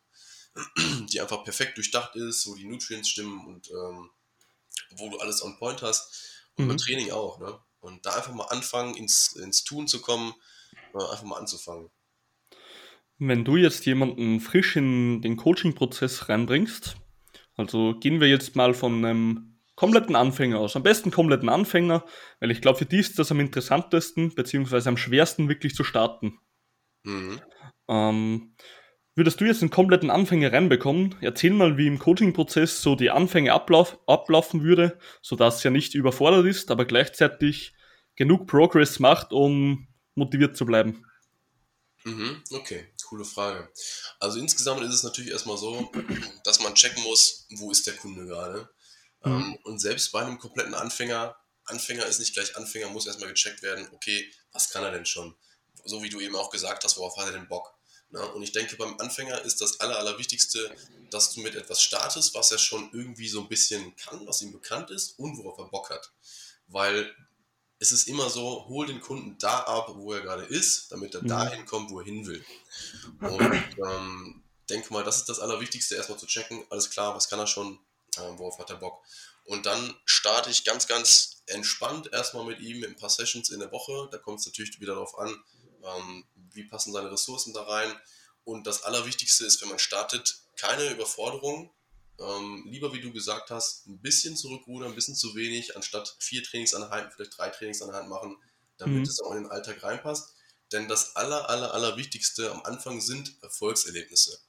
[1.10, 4.10] die einfach perfekt durchdacht ist, wo die Nutrients stimmen und ähm,
[4.91, 6.49] wo du alles on point hast.
[6.58, 6.69] Und mhm.
[6.69, 7.39] beim Training auch.
[7.39, 7.58] Ne?
[7.80, 10.34] Und da einfach mal anfangen, ins, ins Tun zu kommen,
[10.94, 11.89] äh, einfach mal anzufangen.
[13.18, 16.96] Wenn du jetzt jemanden frisch in den Coaching-Prozess reinbringst,
[17.56, 20.76] also gehen wir jetzt mal von einem kompletten Anfänger aus.
[20.76, 22.06] Am besten kompletten Anfänger,
[22.39, 26.39] weil ich glaube, für die ist das am interessantesten, beziehungsweise am schwersten wirklich zu starten.
[27.04, 27.42] Mhm.
[27.88, 28.56] Ähm,
[29.19, 31.15] würdest du jetzt einen kompletten Anfänger reinbekommen?
[31.21, 36.47] Erzähl mal, wie im Coaching-Prozess so die Anfänge ablauf, ablaufen würde, sodass er nicht überfordert
[36.47, 37.73] ist, aber gleichzeitig
[38.15, 41.05] genug Progress macht, um motiviert zu bleiben.
[42.03, 43.69] Mhm, okay, coole Frage.
[44.19, 45.91] Also insgesamt ist es natürlich erstmal so,
[46.43, 48.69] dass man checken muss, wo ist der Kunde gerade.
[49.23, 49.32] Mhm.
[49.32, 53.62] Ähm, und selbst bei einem kompletten Anfänger, Anfänger ist nicht gleich Anfänger, muss erstmal gecheckt
[53.62, 55.36] werden, okay, was kann er denn schon?
[55.86, 57.79] So wie du eben auch gesagt hast, worauf hat er denn Bock?
[58.12, 60.76] Na, und ich denke, beim Anfänger ist das Aller, Allerwichtigste,
[61.12, 64.52] dass du mit etwas startest, was er schon irgendwie so ein bisschen kann, was ihm
[64.52, 66.12] bekannt ist und worauf er Bock hat.
[66.67, 67.15] Weil
[67.80, 71.24] es ist immer so, hol den Kunden da ab, wo er gerade ist, damit er
[71.24, 71.28] mhm.
[71.28, 72.43] dahin kommt, wo er hin will.
[73.22, 77.39] Und ähm, denke mal, das ist das Allerwichtigste, erstmal zu checken, alles klar, was kann
[77.39, 77.80] er schon,
[78.17, 79.04] äh, worauf hat er Bock.
[79.45, 83.72] Und dann starte ich ganz, ganz entspannt erstmal mit ihm ein paar Sessions in der
[83.72, 84.08] Woche.
[84.12, 85.43] Da kommt es natürlich wieder darauf an,
[85.84, 87.93] ähm, wie passen seine Ressourcen da rein.
[88.43, 91.73] Und das Allerwichtigste ist, wenn man startet, keine Überforderung.
[92.19, 96.43] Ähm, lieber, wie du gesagt hast, ein bisschen zurückrudern, ein bisschen zu wenig, anstatt vier
[96.43, 98.38] Trainingseinheiten, vielleicht drei Trainingseinheiten machen,
[98.77, 99.03] damit mhm.
[99.03, 100.33] es auch in den Alltag reinpasst.
[100.71, 104.39] Denn das aller, aller, aller Wichtigste am Anfang sind Erfolgserlebnisse.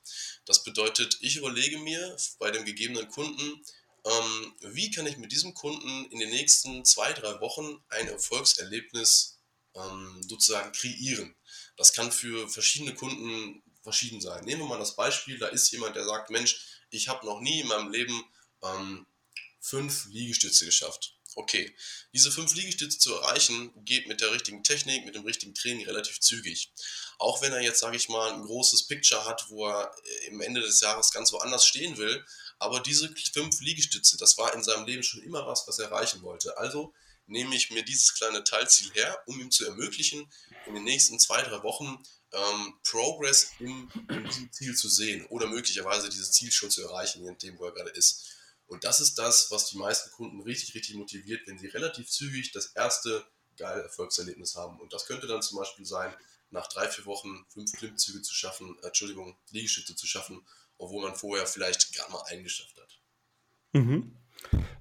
[0.44, 3.64] Das bedeutet, ich überlege mir bei dem gegebenen Kunden,
[4.04, 9.38] ähm, wie kann ich mit diesem Kunden in den nächsten zwei, drei Wochen ein Erfolgserlebnis
[9.74, 11.34] ähm, sozusagen kreieren.
[11.80, 14.44] Das kann für verschiedene Kunden verschieden sein.
[14.44, 17.60] Nehmen wir mal das Beispiel, da ist jemand, der sagt, Mensch, ich habe noch nie
[17.60, 18.22] in meinem Leben
[18.62, 19.06] ähm,
[19.60, 21.14] fünf Liegestütze geschafft.
[21.36, 21.74] Okay,
[22.12, 26.20] diese fünf Liegestütze zu erreichen, geht mit der richtigen Technik, mit dem richtigen Training relativ
[26.20, 26.70] zügig.
[27.18, 30.42] Auch wenn er jetzt, sage ich mal, ein großes Picture hat, wo er äh, im
[30.42, 32.22] Ende des Jahres ganz woanders stehen will,
[32.58, 36.20] aber diese fünf Liegestütze, das war in seinem Leben schon immer was, was er erreichen
[36.20, 36.58] wollte.
[36.58, 36.92] Also
[37.30, 40.30] nehme ich mir dieses kleine Teilziel her, um ihm zu ermöglichen,
[40.66, 45.46] in den nächsten zwei, drei Wochen ähm, Progress in, in diesem Ziel zu sehen oder
[45.46, 48.36] möglicherweise dieses Ziel schon zu erreichen, je nachdem, wo er gerade ist.
[48.66, 52.52] Und das ist das, was die meisten Kunden richtig, richtig motiviert, wenn sie relativ zügig
[52.52, 54.78] das erste geile Erfolgserlebnis haben.
[54.80, 56.14] Und das könnte dann zum Beispiel sein,
[56.50, 60.44] nach drei, vier Wochen fünf Klimmzüge zu schaffen, äh, Entschuldigung, Liegestütze zu schaffen,
[60.78, 63.00] obwohl man vorher vielleicht gerade mal einen geschafft hat.
[63.72, 64.19] Mhm.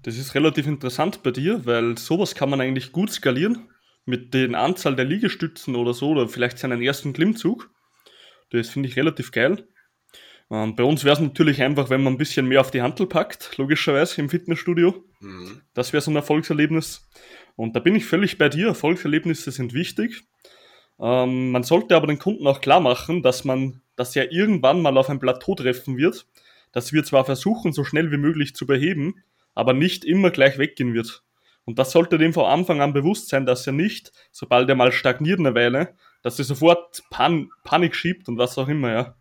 [0.03, 3.69] Das ist relativ interessant bei dir, weil sowas kann man eigentlich gut skalieren
[4.05, 7.69] mit den Anzahl der Liegestützen oder so, oder vielleicht seinen ersten Klimmzug.
[8.51, 9.67] Das finde ich relativ geil.
[10.51, 13.05] Ähm, bei uns wäre es natürlich einfach, wenn man ein bisschen mehr auf die Handel
[13.05, 15.03] packt, logischerweise im Fitnessstudio.
[15.19, 15.61] Mhm.
[15.73, 17.07] Das wäre so ein Erfolgserlebnis.
[17.55, 18.67] Und da bin ich völlig bei dir.
[18.67, 20.23] Erfolgserlebnisse sind wichtig.
[20.99, 24.97] Ähm, man sollte aber den Kunden auch klar machen, dass man, dass er irgendwann mal
[24.97, 26.25] auf ein Plateau treffen wird,
[26.71, 29.23] das wir zwar versuchen, so schnell wie möglich zu beheben,
[29.59, 31.21] aber nicht immer gleich weggehen wird.
[31.65, 34.93] Und das sollte dem von Anfang an bewusst sein, dass er nicht, sobald er mal
[34.93, 39.15] stagniert eine Weile, dass er sofort Pan Panik schiebt und was auch immer, ja.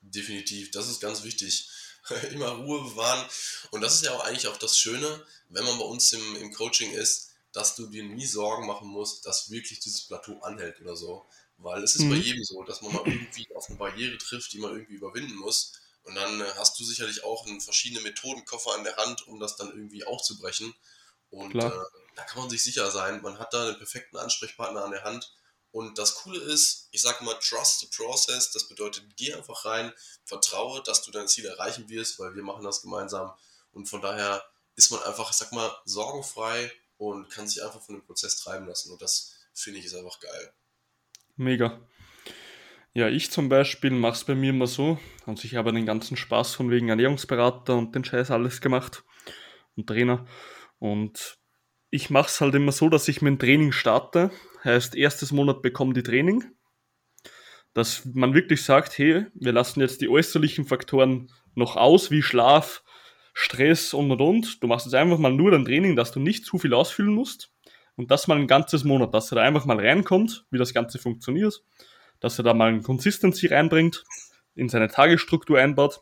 [0.00, 1.68] Definitiv, das ist ganz wichtig.
[2.32, 3.28] immer Ruhe bewahren.
[3.72, 6.52] Und das ist ja auch eigentlich auch das Schöne, wenn man bei uns im, im
[6.52, 10.96] Coaching ist, dass du dir nie Sorgen machen musst, dass wirklich dieses Plateau anhält oder
[10.96, 11.26] so.
[11.58, 12.10] Weil es ist mhm.
[12.10, 15.36] bei jedem so, dass man mal irgendwie auf eine Barriere trifft, die man irgendwie überwinden
[15.36, 15.74] muss.
[16.04, 19.56] Und dann äh, hast du sicherlich auch einen verschiedene Methodenkoffer an der Hand, um das
[19.56, 20.74] dann irgendwie aufzubrechen.
[21.30, 21.70] Und äh,
[22.14, 25.34] da kann man sich sicher sein, man hat da einen perfekten Ansprechpartner an der Hand.
[25.72, 28.52] Und das Coole ist, ich sage mal, trust the process.
[28.52, 29.92] Das bedeutet, geh einfach rein,
[30.24, 33.32] vertraue, dass du dein Ziel erreichen wirst, weil wir machen das gemeinsam.
[33.72, 34.44] Und von daher
[34.76, 38.66] ist man einfach, ich sag mal, sorgenfrei und kann sich einfach von dem Prozess treiben
[38.66, 38.92] lassen.
[38.92, 40.54] Und das finde ich ist einfach geil.
[41.36, 41.80] Mega.
[42.96, 44.98] Ja, ich zum Beispiel mache es bei mir immer so.
[45.26, 49.02] Also ich habe den ganzen Spaß von wegen Ernährungsberater und den Scheiß alles gemacht
[49.74, 50.26] und Trainer.
[50.78, 51.38] Und
[51.90, 54.30] ich mache es halt immer so, dass ich mein Training starte.
[54.62, 56.44] Heißt, erstes Monat bekommen die Training.
[57.72, 62.84] Dass man wirklich sagt, hey, wir lassen jetzt die äußerlichen Faktoren noch aus, wie Schlaf,
[63.32, 64.62] Stress und und und.
[64.62, 67.52] Du machst jetzt einfach mal nur dein Training, dass du nicht zu viel ausfüllen musst.
[67.96, 71.00] Und das mal ein ganzes Monat, dass er da einfach mal reinkommt, wie das Ganze
[71.00, 71.60] funktioniert.
[72.24, 74.02] Dass er da mal ein Consistency reinbringt,
[74.54, 76.00] in seine Tagesstruktur einbaut.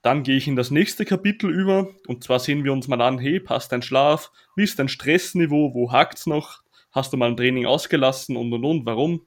[0.00, 1.88] Dann gehe ich in das nächste Kapitel über.
[2.06, 5.74] Und zwar sehen wir uns mal an, hey, passt dein Schlaf, wie ist dein Stressniveau,
[5.74, 8.36] wo hakt's noch, hast du mal ein Training ausgelassen?
[8.36, 9.26] Und und und, warum?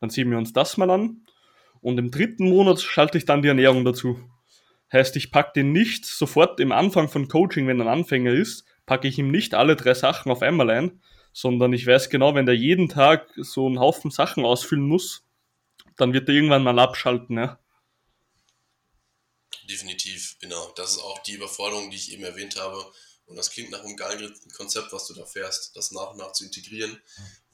[0.00, 1.22] Dann sehen wir uns das mal an.
[1.80, 4.18] Und im dritten Monat schalte ich dann die Ernährung dazu.
[4.92, 8.64] Heißt, ich packe den nicht sofort im Anfang von Coaching, wenn er ein Anfänger ist,
[8.86, 11.00] packe ich ihm nicht alle drei Sachen auf einmal ein,
[11.32, 15.27] sondern ich weiß genau, wenn der jeden Tag so einen Haufen Sachen ausfüllen muss,
[15.98, 17.58] dann wird er irgendwann mal abschalten, ja.
[19.68, 20.72] Definitiv, genau.
[20.76, 22.90] Das ist auch die Überforderung, die ich eben erwähnt habe.
[23.26, 26.32] Und das klingt nach einem geilen Konzept, was du da fährst, das nach und nach
[26.32, 27.00] zu integrieren.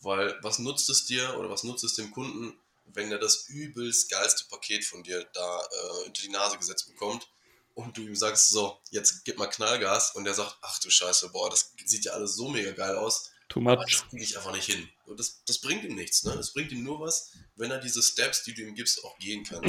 [0.01, 4.11] Weil was nutzt es dir oder was nutzt es dem Kunden, wenn er das übelst
[4.11, 7.27] geilste Paket von dir da äh, unter die Nase gesetzt bekommt
[7.75, 11.31] und du ihm sagst, so, jetzt gib mal Knallgas und er sagt, ach du Scheiße,
[11.31, 13.31] boah, das sieht ja alles so mega geil aus.
[13.49, 13.73] Too much.
[13.73, 14.89] Aber das kriege ich einfach nicht hin.
[15.07, 16.25] Und das, das bringt ihm nichts.
[16.25, 16.33] Ne?
[16.37, 19.45] Das bringt ihm nur was, wenn er diese Steps, die du ihm gibst, auch gehen
[19.45, 19.63] kann.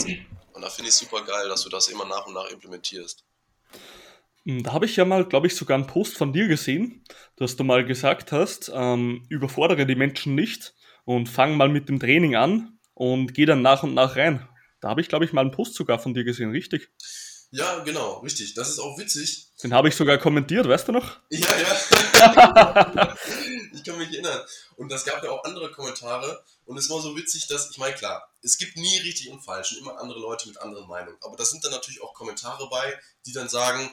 [0.54, 3.24] Und da finde ich super geil, dass du das immer nach und nach implementierst.
[4.46, 7.04] Hm, da habe ich ja mal, glaube ich, sogar einen Post von dir gesehen,
[7.36, 12.00] dass du mal gesagt hast, ähm, überfordere die Menschen nicht und fang mal mit dem
[12.00, 14.48] Training an und geh dann nach und nach rein.
[14.82, 16.92] Da habe ich, glaube ich, mal einen Post sogar von dir gesehen, richtig?
[17.52, 18.54] Ja, genau, richtig.
[18.54, 19.48] Das ist auch witzig.
[19.64, 21.20] Den habe ich sogar kommentiert, weißt du noch?
[21.30, 23.16] Ja, ja.
[23.74, 24.42] ich kann mich erinnern.
[24.76, 26.44] Und das gab ja auch andere Kommentare.
[26.66, 29.72] Und es war so witzig, dass, ich meine, klar, es gibt nie richtig und falsch
[29.72, 31.18] und immer andere Leute mit anderen Meinungen.
[31.22, 33.90] Aber da sind dann natürlich auch Kommentare bei, die dann sagen,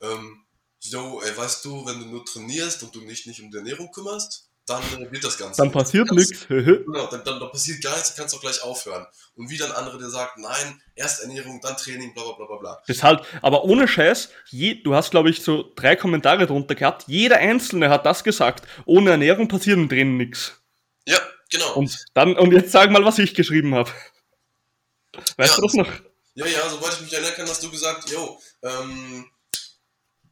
[0.00, 0.44] ähm,
[0.80, 3.90] so, ey, weißt du, wenn du nur trainierst und du dich nicht um die Ernährung
[3.92, 5.60] kümmerst, dann äh, wird das Ganze.
[5.60, 6.46] Dann passiert nichts.
[6.48, 9.06] genau, dann, dann, dann, passiert gar nichts, kannst du auch gleich aufhören.
[9.34, 12.82] Und wie dann andere, der sagt, nein, erst Ernährung, dann Training, bla bla bla bla.
[12.88, 17.04] Deshalb, aber ohne Scheiß, je, du hast, glaube ich, so drei Kommentare drunter gehabt.
[17.06, 18.66] Jeder Einzelne hat das gesagt.
[18.86, 20.52] Ohne Ernährung passiert im Training nichts.
[21.06, 21.18] Ja,
[21.50, 21.74] genau.
[21.74, 23.90] Und dann, und jetzt sag mal, was ich geschrieben habe.
[25.36, 25.92] Weißt ja, du das noch?
[26.36, 29.30] Ja, ja, soweit ich mich erinnern kann, hast du gesagt, yo, ähm,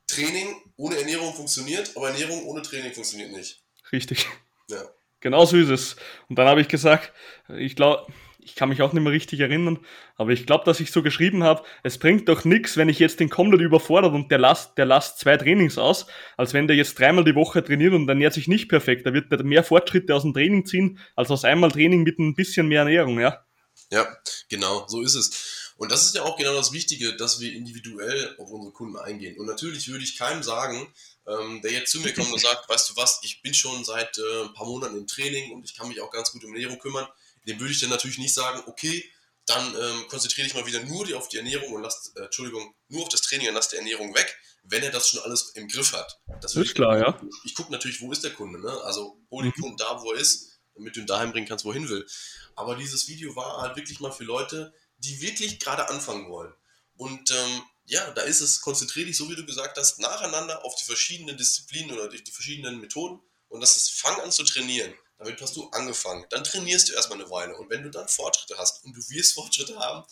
[0.06, 3.62] Training ohne Ernährung funktioniert, aber Ernährung ohne Training funktioniert nicht.
[3.92, 4.26] Richtig.
[4.68, 4.82] Ja.
[5.20, 5.96] Genau so ist es.
[6.28, 7.12] Und dann habe ich gesagt,
[7.48, 8.06] ich glaube,
[8.44, 9.78] ich kann mich auch nicht mehr richtig erinnern,
[10.16, 13.20] aber ich glaube, dass ich so geschrieben habe, es bringt doch nichts, wenn ich jetzt
[13.20, 16.98] den komplett überfordert und der lasst, der lasst zwei Trainings aus, als wenn der jetzt
[16.98, 19.06] dreimal die Woche trainiert und ernährt sich nicht perfekt.
[19.06, 22.34] Da wird der mehr Fortschritte aus dem Training ziehen, als aus einmal Training mit ein
[22.34, 23.44] bisschen mehr Ernährung, ja.
[23.90, 24.06] Ja,
[24.48, 25.72] genau, so ist es.
[25.76, 29.38] Und das ist ja auch genau das Wichtige, dass wir individuell auf unsere Kunden eingehen.
[29.38, 30.92] Und natürlich würde ich keinem sagen,
[31.26, 34.18] ähm, der jetzt zu mir kommt und sagt, weißt du was, ich bin schon seit
[34.18, 36.78] äh, ein paar Monaten im Training und ich kann mich auch ganz gut um Ernährung
[36.78, 37.06] kümmern,
[37.46, 39.04] dem würde ich dann natürlich nicht sagen, okay,
[39.46, 43.02] dann ähm, konzentriere dich mal wieder nur auf die Ernährung und lass, äh, Entschuldigung, nur
[43.02, 45.92] auf das Training und lass die Ernährung weg, wenn er das schon alles im Griff
[45.92, 46.20] hat.
[46.40, 47.20] Das ist klar, ja.
[47.44, 48.70] Ich gucke natürlich, wo ist der Kunde, ne?
[48.84, 49.52] Also hol den.
[49.52, 52.06] Kunden da, wo er ist, damit du ihn daheim bringen kannst, wohin will.
[52.54, 56.54] Aber dieses Video war halt wirklich mal für Leute, die wirklich gerade anfangen wollen.
[56.96, 60.74] Und ähm, ja, da ist es, konzentriere dich, so wie du gesagt hast, nacheinander auf
[60.76, 64.94] die verschiedenen Disziplinen oder die, verschiedenen Methoden und das ist, fang an zu trainieren.
[65.18, 66.26] Damit hast du angefangen.
[66.30, 67.56] Dann trainierst du erstmal eine Weile.
[67.56, 70.04] Und wenn du dann Fortschritte hast, und du wirst Fortschritte haben,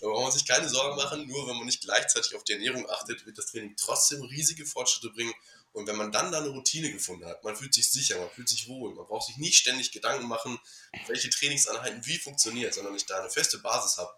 [0.00, 1.26] dann braucht man sich keine Sorgen machen.
[1.26, 5.10] Nur wenn man nicht gleichzeitig auf die Ernährung achtet, wird das Training trotzdem riesige Fortschritte
[5.10, 5.32] bringen.
[5.72, 8.48] Und wenn man dann da eine Routine gefunden hat, man fühlt sich sicher, man fühlt
[8.48, 10.58] sich wohl, man braucht sich nicht ständig Gedanken machen,
[11.06, 14.12] welche Trainingseinheiten wie funktioniert, sondern ich da eine feste Basis habe,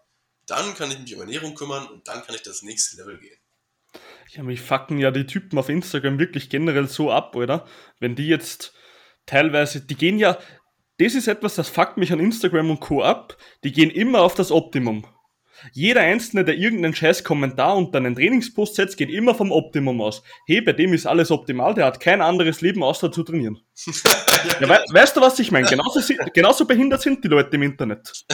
[0.51, 3.37] dann kann ich mich um Ernährung kümmern und dann kann ich das nächste Level gehen.
[4.29, 7.65] Ja, mich fucken ja die Typen auf Instagram wirklich generell so ab, oder?
[7.99, 8.73] Wenn die jetzt
[9.25, 10.37] teilweise, die gehen ja,
[10.99, 13.01] das ist etwas, das fuckt mich an Instagram und Co.
[13.01, 15.05] ab, die gehen immer auf das Optimum.
[15.73, 20.23] Jeder Einzelne, der irgendeinen scheiß Kommentar unter einen Trainingspost setzt, geht immer vom Optimum aus.
[20.47, 23.59] Hey, bei dem ist alles optimal, der hat kein anderes Leben außer zu trainieren.
[24.59, 25.67] ja, we weißt du, was ich meine?
[25.67, 26.01] Genauso,
[26.33, 28.25] genauso behindert sind die Leute im Internet.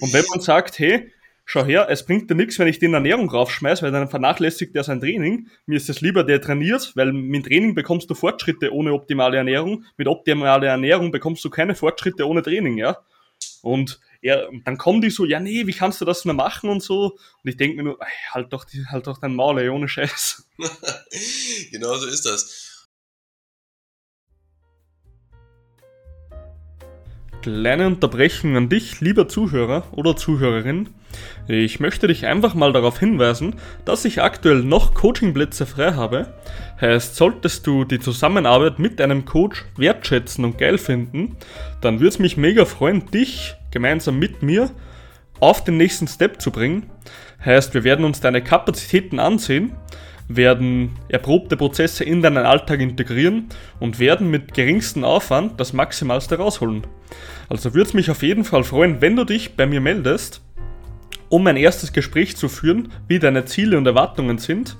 [0.00, 1.12] Und wenn man sagt, hey,
[1.44, 4.84] schau her, es bringt dir nichts, wenn ich den Ernährung raufschmeiß, weil dann vernachlässigt er
[4.84, 5.48] sein Training.
[5.66, 9.84] Mir ist es lieber, der trainiert, weil mit Training bekommst du Fortschritte ohne optimale Ernährung.
[9.96, 12.98] Mit optimaler Ernährung bekommst du keine Fortschritte ohne Training, ja.
[13.62, 16.82] Und er, dann kommen die so, ja nee, wie kannst du das mehr machen und
[16.82, 17.12] so.
[17.42, 17.98] Und ich denke mir nur,
[18.32, 20.48] halt doch, halt doch dein Maul, ey, ohne Scheiß.
[21.70, 22.65] genau so ist das.
[27.46, 30.88] Kleine Unterbrechung an dich, lieber Zuhörer oder Zuhörerin.
[31.46, 33.54] Ich möchte dich einfach mal darauf hinweisen,
[33.84, 36.34] dass ich aktuell noch Coachingplätze frei habe.
[36.80, 41.36] Heißt, solltest du die Zusammenarbeit mit einem Coach wertschätzen und geil finden,
[41.80, 44.72] dann würde es mich mega freuen, dich gemeinsam mit mir
[45.38, 46.90] auf den nächsten Step zu bringen.
[47.44, 49.70] Heißt, wir werden uns deine Kapazitäten ansehen,
[50.28, 56.86] werden erprobte Prozesse in deinen Alltag integrieren und werden mit geringstem Aufwand das Maximalste rausholen.
[57.48, 60.42] Also würde es mich auf jeden Fall freuen, wenn du dich bei mir meldest,
[61.28, 64.76] um ein erstes Gespräch zu führen, wie deine Ziele und Erwartungen sind.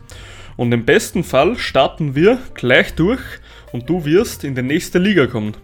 [0.56, 3.20] Und im besten Fall starten wir gleich durch
[3.72, 5.54] und du wirst in die nächste Liga kommen.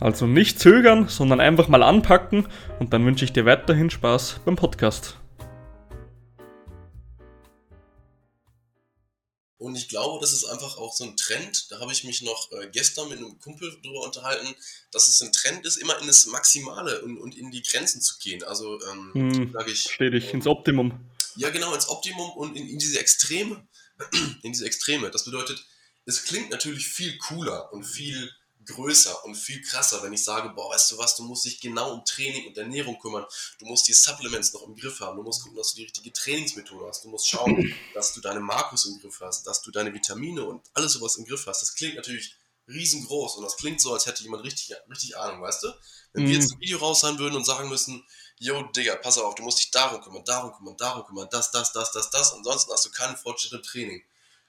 [0.00, 2.46] Also nicht zögern, sondern einfach mal anpacken
[2.78, 5.18] und dann wünsche ich dir weiterhin Spaß beim Podcast.
[9.58, 11.70] Und ich glaube, das ist einfach auch so ein Trend.
[11.70, 14.54] Da habe ich mich noch äh, gestern mit einem Kumpel drüber unterhalten,
[14.92, 18.18] dass es ein Trend ist, immer in das Maximale und, und in die Grenzen zu
[18.18, 18.42] gehen.
[18.44, 19.82] Also, ähm, hm, sage ich.
[19.82, 21.10] Stetig, ins Optimum.
[21.36, 23.66] Ja, genau, ins Optimum und in, in diese Extreme.
[24.42, 25.10] in diese Extreme.
[25.10, 25.64] Das bedeutet,
[26.04, 28.30] es klingt natürlich viel cooler und viel
[28.66, 31.92] größer und viel krasser, wenn ich sage, boah, weißt du was, du musst dich genau
[31.92, 33.24] um Training und Ernährung kümmern,
[33.58, 36.12] du musst die Supplements noch im Griff haben, du musst gucken, dass du die richtige
[36.12, 39.94] Trainingsmethode hast, du musst schauen, dass du deine Makros im Griff hast, dass du deine
[39.94, 41.62] Vitamine und alles sowas im Griff hast.
[41.62, 42.36] Das klingt natürlich
[42.68, 45.72] riesengroß und das klingt so, als hätte jemand richtig, richtig Ahnung, weißt du?
[46.12, 46.26] Wenn mm.
[46.26, 48.04] wir jetzt ein Video raushauen würden und sagen müssen,
[48.38, 51.72] yo, Digga, pass auf, du musst dich darum kümmern, darum kümmern, darum kümmern, das, das,
[51.72, 54.02] das, das, das, ansonsten hast du keinen Fortschritt im Training.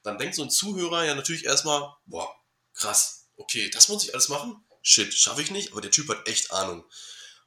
[0.04, 2.34] Dann denkt so ein Zuhörer ja natürlich erstmal, boah,
[2.74, 4.64] krass, okay, das muss ich alles machen?
[4.82, 6.84] Shit, schaffe ich nicht, aber der Typ hat echt Ahnung.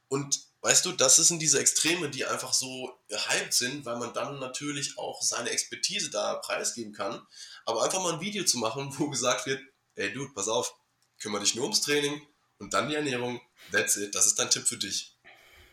[0.09, 4.39] Und weißt du, das sind diese Extreme, die einfach so gehypt sind, weil man dann
[4.39, 7.25] natürlich auch seine Expertise da preisgeben kann.
[7.65, 9.61] Aber einfach mal ein Video zu machen, wo gesagt wird,
[9.95, 10.75] ey Dude, pass auf,
[11.19, 12.21] kümmere dich nur ums Training
[12.59, 13.41] und dann die Ernährung,
[13.73, 15.17] that's it, das ist dein Tipp für dich.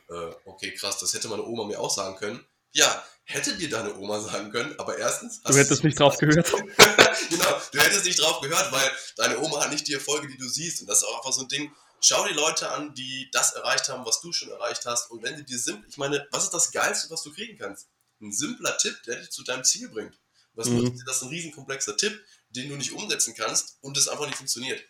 [0.10, 2.46] Äh, okay, krass, das hätte meine Oma mir auch sagen können.
[2.78, 5.42] Ja, hätte dir deine Oma sagen können, aber erstens.
[5.42, 6.52] du hättest nicht drauf gehört.
[7.30, 10.48] genau, du hättest nicht drauf gehört, weil deine Oma hat nicht die Erfolge, die du
[10.48, 10.82] siehst.
[10.82, 11.74] Und das ist auch einfach so ein Ding.
[12.02, 15.10] Schau die Leute an, die das erreicht haben, was du schon erreicht hast.
[15.10, 17.88] Und wenn sie dir simpel, ich meine, was ist das Geilste, was du kriegen kannst?
[18.22, 20.14] Ein simpler Tipp, der dich zu deinem Ziel bringt.
[20.54, 21.02] Was mhm.
[21.08, 24.84] Das ist ein riesenkomplexer Tipp, den du nicht umsetzen kannst und das einfach nicht funktioniert.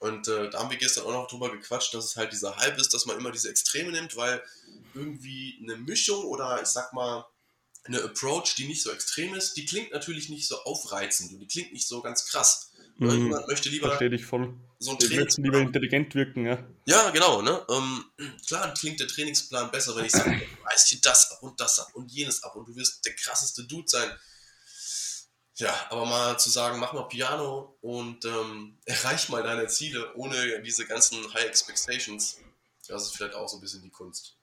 [0.00, 2.78] Und äh, da haben wir gestern auch noch drüber gequatscht, dass es halt dieser Hype
[2.78, 4.42] ist, dass man immer diese Extreme nimmt, weil
[4.94, 7.26] irgendwie eine Mischung oder ich sag mal
[7.84, 11.46] eine Approach, die nicht so extrem ist, die klingt natürlich nicht so aufreizend und die
[11.46, 12.72] klingt nicht so ganz krass.
[12.96, 13.10] Mhm.
[13.10, 14.54] Jemand möchte lieber Verstehe dich voll.
[14.78, 16.66] so ein Die möchten lieber intelligent wirken, ja.
[16.86, 17.42] Ja, genau.
[17.42, 17.64] Ne?
[17.70, 18.04] Ähm,
[18.46, 21.78] klar klingt der Trainingsplan besser, wenn ich sage, du reißt dir das ab und das
[21.78, 24.10] ab und jenes ab und du wirst der krasseste Dude sein.
[25.60, 30.34] Ja, aber mal zu sagen, mach mal Piano und ähm, erreich mal deine Ziele ohne
[30.64, 32.40] diese ganzen High Expectations,
[32.88, 34.36] das ist vielleicht auch so ein bisschen die Kunst.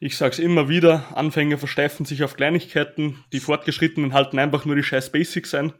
[0.00, 4.82] Ich sag's immer wieder, Anfänger versteifen sich auf Kleinigkeiten, die Fortgeschrittenen halten einfach nur die
[4.82, 5.72] scheiß Basics ein.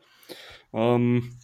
[0.72, 1.36] Ähm,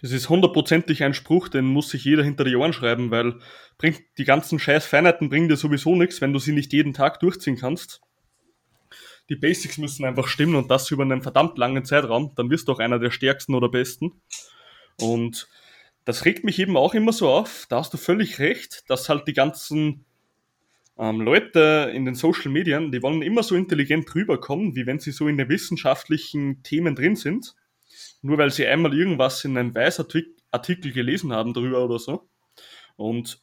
[0.00, 3.40] das ist hundertprozentig ein Spruch, den muss sich jeder hinter die Ohren schreiben, weil
[3.76, 7.18] bringt die ganzen scheiß Feinheiten bringen dir sowieso nichts, wenn du sie nicht jeden Tag
[7.20, 8.00] durchziehen kannst.
[9.28, 12.72] Die Basics müssen einfach stimmen und das über einen verdammt langen Zeitraum, dann wirst du
[12.72, 14.12] auch einer der stärksten oder besten.
[15.00, 15.48] Und
[16.04, 19.26] das regt mich eben auch immer so auf, da hast du völlig recht, dass halt
[19.26, 20.04] die ganzen
[20.98, 25.12] ähm, Leute in den Social Medien, die wollen immer so intelligent rüberkommen, wie wenn sie
[25.12, 27.54] so in den wissenschaftlichen Themen drin sind.
[28.22, 32.28] Nur weil sie einmal irgendwas in einem Weißartikel gelesen haben darüber oder so.
[32.96, 33.42] Und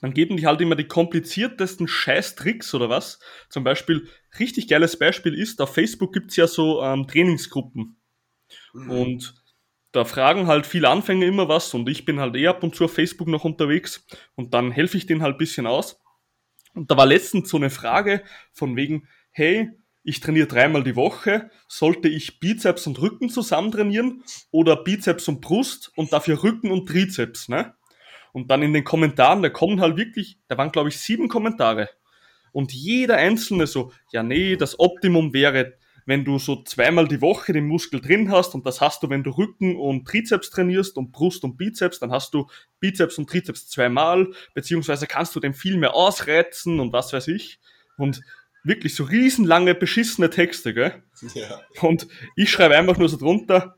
[0.00, 3.20] dann geben die halt immer die kompliziertesten Scheißtricks oder was.
[3.48, 7.96] Zum Beispiel, richtig geiles Beispiel ist, auf Facebook gibt's ja so ähm, Trainingsgruppen.
[8.72, 8.90] Mhm.
[8.90, 9.34] Und
[9.92, 12.84] da fragen halt viele Anfänger immer was und ich bin halt eh ab und zu
[12.84, 16.00] auf Facebook noch unterwegs und dann helfe ich denen halt bisschen aus.
[16.74, 18.22] Und da war letztens so eine Frage
[18.52, 19.70] von wegen, hey,
[20.02, 25.40] ich trainiere dreimal die Woche, sollte ich Bizeps und Rücken zusammen trainieren oder Bizeps und
[25.40, 27.74] Brust und dafür Rücken und Trizeps, ne?
[28.32, 31.88] Und dann in den Kommentaren, da kommen halt wirklich, da waren glaube ich sieben Kommentare.
[32.52, 35.74] Und jeder einzelne so, ja nee, das Optimum wäre,
[36.06, 39.22] wenn du so zweimal die Woche den Muskel drin hast und das hast du, wenn
[39.22, 42.48] du Rücken und Trizeps trainierst und Brust und Bizeps, dann hast du
[42.80, 47.60] Bizeps und Trizeps zweimal, beziehungsweise kannst du den viel mehr ausreizen und was weiß ich.
[47.96, 48.22] Und
[48.64, 51.02] wirklich so riesenlange, beschissene Texte, gell?
[51.34, 51.60] Ja.
[51.80, 53.76] Und ich schreibe einfach nur so drunter,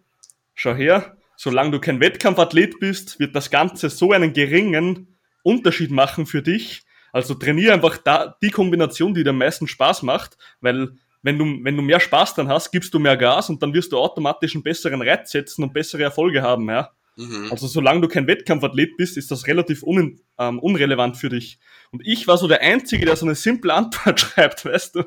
[0.54, 6.24] schau her, solange du kein Wettkampfathlet bist, wird das Ganze so einen geringen Unterschied machen
[6.24, 6.82] für dich.
[7.12, 11.44] Also trainiere einfach da die Kombination, die dir am meisten Spaß macht, weil wenn du,
[11.64, 14.54] wenn du mehr Spaß dann hast, gibst du mehr Gas und dann wirst du automatisch
[14.54, 16.92] einen besseren Reiz setzen und bessere Erfolge haben, ja.
[17.16, 17.48] Mhm.
[17.50, 21.58] Also solange du kein Wettkampfathlet bist, ist das relativ un, ähm, unrelevant für dich.
[21.90, 25.04] Und ich war so der Einzige, der so eine simple Antwort schreibt, weißt du?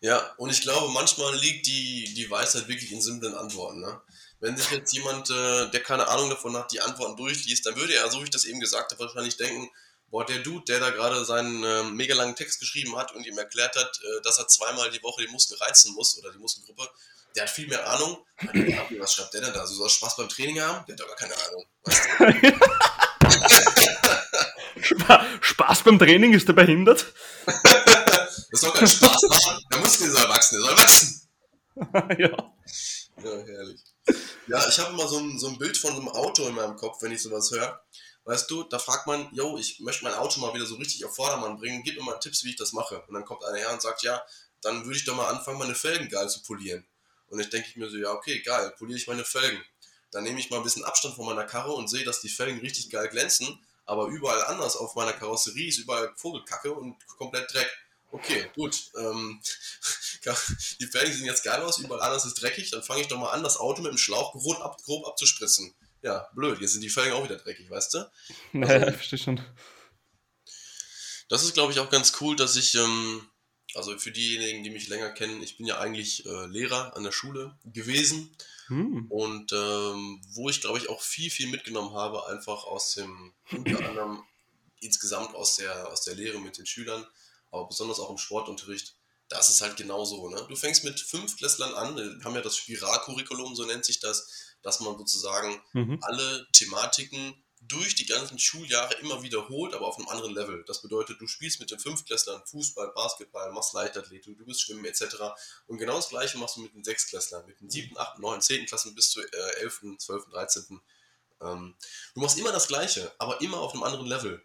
[0.00, 3.80] Ja, und ich glaube, manchmal liegt die, die Weisheit wirklich in simplen Antworten.
[3.80, 4.00] Ne?
[4.42, 7.94] Wenn sich jetzt jemand, äh, der keine Ahnung davon hat, die Antworten durchliest, dann würde
[7.94, 9.70] er, so wie ich das eben gesagt habe, wahrscheinlich denken,
[10.10, 13.38] boah, der Dude, der da gerade seinen äh, mega langen Text geschrieben hat und ihm
[13.38, 16.88] erklärt hat, äh, dass er zweimal die Woche die Muskel reizen muss oder die Muskelgruppe,
[17.36, 18.18] der hat viel mehr Ahnung.
[18.98, 19.64] Was schreibt der denn da?
[19.64, 20.84] So soll Spaß beim Training haben?
[20.86, 21.64] Der hat gar keine Ahnung.
[25.40, 27.06] Spaß beim Training ist der behindert?
[27.46, 29.64] das soll kein Spaß machen.
[29.72, 31.28] Der Muskel soll wachsen, der soll wachsen.
[32.18, 32.52] ja.
[33.22, 33.91] Ja, herrlich.
[34.48, 37.00] Ja, ich habe immer so ein, so ein Bild von einem Auto in meinem Kopf,
[37.02, 37.80] wenn ich sowas höre.
[38.24, 41.14] Weißt du, da fragt man, yo, ich möchte mein Auto mal wieder so richtig auf
[41.14, 43.02] Vordermann bringen, gib mir mal Tipps, wie ich das mache.
[43.08, 44.22] Und dann kommt einer her und sagt, ja,
[44.60, 46.86] dann würde ich doch mal anfangen, meine Felgen geil zu polieren.
[47.28, 49.64] Und ich denke mir so, ja, okay, geil, poliere ich meine Felgen.
[50.12, 52.60] Dann nehme ich mal ein bisschen Abstand von meiner Karre und sehe, dass die Felgen
[52.60, 57.70] richtig geil glänzen, aber überall anders auf meiner Karosserie ist überall Vogelkacke und komplett Dreck.
[58.12, 58.90] Okay, gut.
[58.96, 59.40] Ähm,
[60.80, 63.30] die Felgen sehen jetzt geil aus, überall anders ist dreckig, dann fange ich doch mal
[63.30, 65.74] an, das Auto mit dem Schlauch grob, ab, grob abzuspritzen.
[66.02, 68.10] Ja, blöd, jetzt sind die Felgen auch wieder dreckig, weißt du?
[68.52, 69.40] Naja, also, ich verstehe schon.
[71.28, 73.26] Das ist, glaube ich, auch ganz cool, dass ich, ähm,
[73.74, 77.12] also für diejenigen, die mich länger kennen, ich bin ja eigentlich äh, Lehrer an der
[77.12, 78.36] Schule gewesen.
[78.66, 79.06] Hm.
[79.10, 83.78] Und ähm, wo ich, glaube ich, auch viel, viel mitgenommen habe, einfach aus dem, unter
[83.88, 84.22] anderem
[84.80, 87.06] insgesamt aus der, aus der Lehre mit den Schülern,
[87.50, 88.96] aber besonders auch im Sportunterricht,
[89.32, 90.28] das ist halt genauso.
[90.28, 90.44] Ne?
[90.48, 94.28] Du fängst mit fünf Klässlern an, wir haben ja das Spiralcurriculum, so nennt sich das,
[94.62, 95.98] dass man sozusagen mhm.
[96.02, 97.34] alle Thematiken
[97.68, 100.64] durch die ganzen Schuljahre immer wiederholt, aber auf einem anderen Level.
[100.66, 105.16] Das bedeutet, du spielst mit den Fünfklässlern Fußball, Basketball, machst Leichtathletik, du bist Schwimmen etc.
[105.66, 108.66] Und genau das Gleiche machst du mit den Sechsklässlern, mit den siebten, achten, neunten, zehnten
[108.66, 110.80] Klassen bis zur äh, elften, zwölften, dreizehnten.
[111.40, 111.76] Ähm,
[112.14, 114.42] du machst immer das Gleiche, aber immer auf einem anderen Level.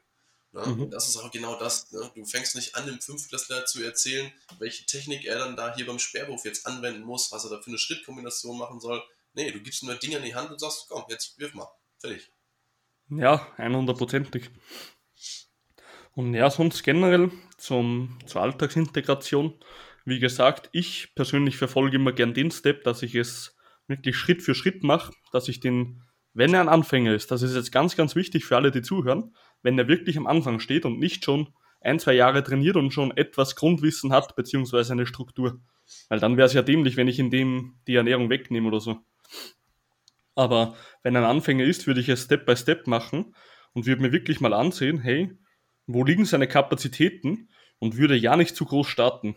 [0.57, 0.65] Ne?
[0.65, 0.89] Mhm.
[0.89, 1.91] Das ist auch genau das.
[1.91, 2.11] Ne?
[2.15, 5.99] Du fängst nicht an, dem Fünftklässler zu erzählen, welche Technik er dann da hier beim
[5.99, 9.03] Sperrwurf jetzt anwenden muss, was er da für eine Schrittkombination machen soll.
[9.33, 11.67] Nee, du gibst ihm nur Dinge in die Hand und sagst, komm, jetzt wirf mal.
[11.99, 12.31] Fertig.
[13.09, 14.49] Ja, 100%ig.
[16.13, 19.53] Und ja, sonst generell zum, zur Alltagsintegration.
[20.05, 23.55] Wie gesagt, ich persönlich verfolge immer gern den Step, dass ich es
[23.87, 26.01] wirklich Schritt für Schritt mache, dass ich den,
[26.33, 29.35] wenn er ein Anfänger ist, das ist jetzt ganz, ganz wichtig für alle, die zuhören,
[29.63, 31.49] wenn er wirklich am Anfang steht und nicht schon
[31.81, 35.59] ein, zwei Jahre trainiert und schon etwas Grundwissen hat, beziehungsweise eine Struktur.
[36.09, 38.97] Weil dann wäre es ja dämlich, wenn ich in dem die Ernährung wegnehme oder so.
[40.35, 43.33] Aber wenn ein Anfänger ist, würde ich es Step by Step machen
[43.73, 45.31] und würde mir wirklich mal ansehen, hey,
[45.87, 47.49] wo liegen seine Kapazitäten
[47.79, 49.35] und würde ja nicht zu groß starten.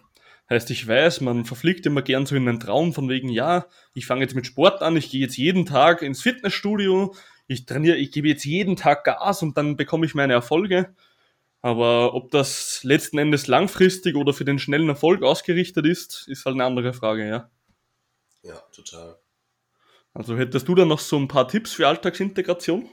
[0.50, 4.06] Heißt, ich weiß, man verfliegt immer gern so in einen Traum von wegen, ja, ich
[4.06, 7.14] fange jetzt mit Sport an, ich gehe jetzt jeden Tag ins Fitnessstudio,
[7.50, 10.94] ich trainiere, ich gebe jetzt jeden Tag Gas und dann bekomme ich meine Erfolge.
[11.62, 16.54] Aber ob das letzten Endes langfristig oder für den schnellen Erfolg ausgerichtet ist, ist halt
[16.54, 17.50] eine andere Frage, ja.
[18.44, 19.18] Ja, total.
[20.14, 22.88] Also hättest du da noch so ein paar Tipps für Alltagsintegration?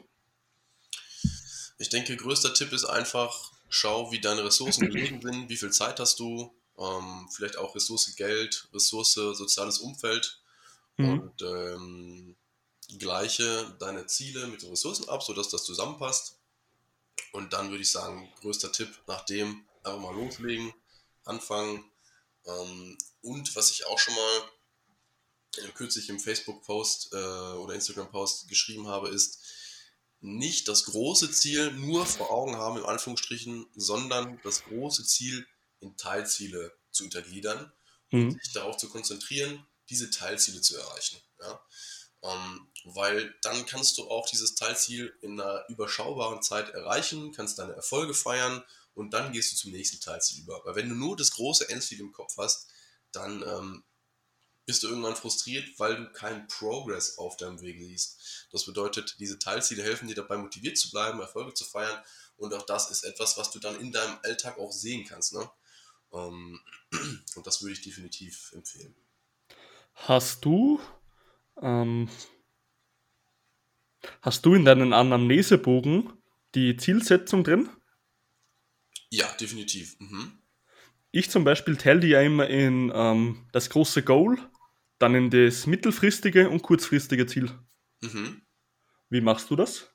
[1.77, 5.99] Ich denke, größter Tipp ist einfach, schau, wie deine Ressourcen gelegen sind, wie viel Zeit
[5.99, 10.41] hast du, ähm, vielleicht auch Ressource Geld, Ressource soziales Umfeld
[10.97, 11.19] mhm.
[11.19, 12.35] und ähm,
[12.87, 16.39] gleiche deine Ziele mit den Ressourcen ab, sodass das zusammenpasst.
[17.33, 20.73] Und dann würde ich sagen, größter Tipp, nach dem einfach mal loslegen,
[21.25, 21.83] anfangen.
[22.45, 29.09] Ähm, und was ich auch schon mal kürzlich im Facebook-Post äh, oder Instagram-Post geschrieben habe,
[29.09, 29.41] ist,
[30.19, 35.45] nicht das große Ziel nur vor Augen haben, in Anführungsstrichen, sondern das große Ziel
[35.79, 37.71] in Teilziele zu untergliedern
[38.09, 38.29] mhm.
[38.29, 41.21] und sich darauf zu konzentrieren, diese Teilziele zu erreichen.
[41.39, 41.61] Ja?
[42.23, 47.73] Ähm, weil dann kannst du auch dieses Teilziel in einer überschaubaren Zeit erreichen, kannst deine
[47.73, 48.63] Erfolge feiern
[48.93, 50.61] und dann gehst du zum nächsten Teilziel über.
[50.65, 52.67] Weil wenn du nur das große Endziel im Kopf hast,
[53.11, 53.83] dann ähm,
[54.65, 58.47] bist du irgendwann frustriert, weil du keinen Progress auf deinem Weg siehst.
[58.51, 62.03] Das bedeutet, diese Teilziele helfen dir dabei, motiviert zu bleiben, Erfolge zu feiern.
[62.35, 65.33] Und auch das ist etwas, was du dann in deinem Alltag auch sehen kannst.
[65.33, 65.49] Ne?
[66.11, 66.59] Ähm,
[67.35, 68.93] und das würde ich definitiv empfehlen.
[69.93, 70.81] Hast du,
[71.61, 72.09] ähm,
[74.21, 76.13] hast du in deinen Anamnesebogen
[76.55, 77.69] die Zielsetzung drin?
[79.09, 79.99] Ja, definitiv.
[79.99, 80.39] Mhm.
[81.11, 84.37] Ich zum Beispiel teile die ja immer in ähm, das große Goal,
[84.99, 87.51] dann in das mittelfristige und kurzfristige Ziel.
[88.01, 88.41] Mhm.
[89.09, 89.89] Wie machst du das?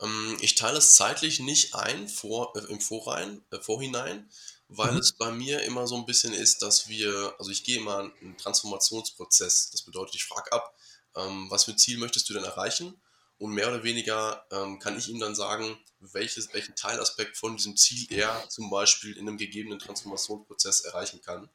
[0.00, 4.28] Ähm, ich teile es zeitlich nicht ein vor, äh, im Vorrein, äh, Vorhinein,
[4.76, 4.98] weil mhm.
[4.98, 8.36] es bei mir immer so ein bisschen ist, dass wir, also ich gehe immer einen
[8.36, 9.70] Transformationsprozess.
[9.70, 10.74] Das bedeutet, ich frage ab,
[11.16, 13.00] ähm, was für ein Ziel möchtest du denn erreichen?
[13.38, 17.76] Und mehr oder weniger ähm, kann ich ihm dann sagen, welches, welchen Teilaspekt von diesem
[17.76, 21.48] Ziel er zum Beispiel in einem gegebenen Transformationsprozess erreichen kann.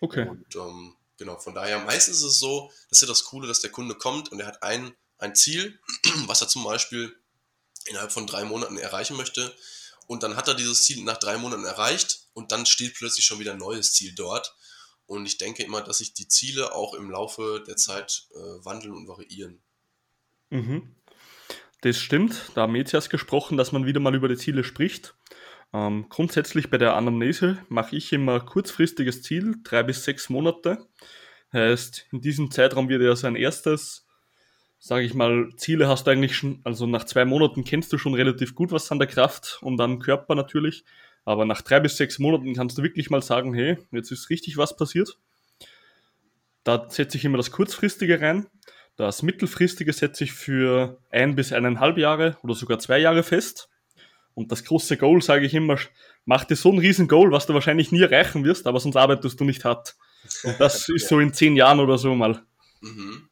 [0.00, 0.28] Okay.
[0.28, 3.60] Und ähm, genau, von daher meistens ist es so, das ist ja das Coole, dass
[3.60, 5.78] der Kunde kommt und er hat ein, ein Ziel,
[6.26, 7.14] was er zum Beispiel
[7.86, 9.54] innerhalb von drei Monaten erreichen möchte.
[10.06, 13.38] Und dann hat er dieses Ziel nach drei Monaten erreicht und dann steht plötzlich schon
[13.38, 14.54] wieder ein neues Ziel dort.
[15.06, 18.94] Und ich denke immer, dass sich die Ziele auch im Laufe der Zeit äh, wandeln
[18.94, 19.62] und variieren.
[20.50, 20.94] Mhm.
[21.82, 22.50] Das stimmt.
[22.54, 25.14] Da haben wir jetzt erst gesprochen, dass man wieder mal über die Ziele spricht.
[25.72, 30.88] Ähm, grundsätzlich bei der Anamnese mache ich immer kurzfristiges Ziel, drei bis sechs Monate.
[31.52, 34.05] Heißt, in diesem Zeitraum wird ja sein erstes
[34.78, 38.14] sage ich mal, Ziele hast du eigentlich schon, also nach zwei Monaten kennst du schon
[38.14, 40.84] relativ gut was an der Kraft und am Körper natürlich.
[41.24, 44.56] Aber nach drei bis sechs Monaten kannst du wirklich mal sagen, hey, jetzt ist richtig
[44.56, 45.18] was passiert.
[46.62, 48.46] Da setze ich immer das Kurzfristige rein.
[48.96, 53.68] Das Mittelfristige setze ich für ein bis eineinhalb Jahre oder sogar zwei Jahre fest.
[54.34, 55.78] Und das große Goal, sage ich immer,
[56.24, 59.40] mach dir so ein riesen Goal, was du wahrscheinlich nie erreichen wirst, aber sonst arbeitest
[59.40, 59.96] du nicht hart.
[60.44, 62.42] Und das ist so in zehn Jahren oder so mal.
[62.80, 63.28] Mhm.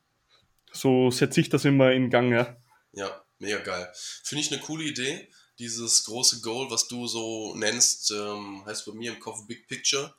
[0.75, 2.57] So setze ich das immer in Gang, ja.
[2.93, 3.91] Ja, mega geil.
[3.95, 5.29] Finde ich eine coole Idee.
[5.59, 10.15] Dieses große Goal, was du so nennst, ähm, heißt bei mir im Kopf Big Picture.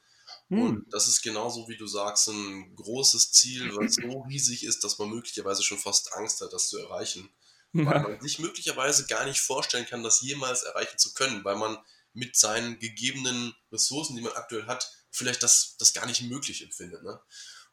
[0.49, 0.61] Hm.
[0.61, 4.97] Und das ist genauso, wie du sagst, ein großes Ziel, was so riesig ist, dass
[4.97, 7.29] man möglicherweise schon fast Angst hat, das zu erreichen.
[7.73, 7.85] Ja.
[7.85, 11.77] Weil man sich möglicherweise gar nicht vorstellen kann, das jemals erreichen zu können, weil man
[12.13, 17.03] mit seinen gegebenen Ressourcen, die man aktuell hat, vielleicht das, das gar nicht möglich empfindet.
[17.03, 17.19] Ne?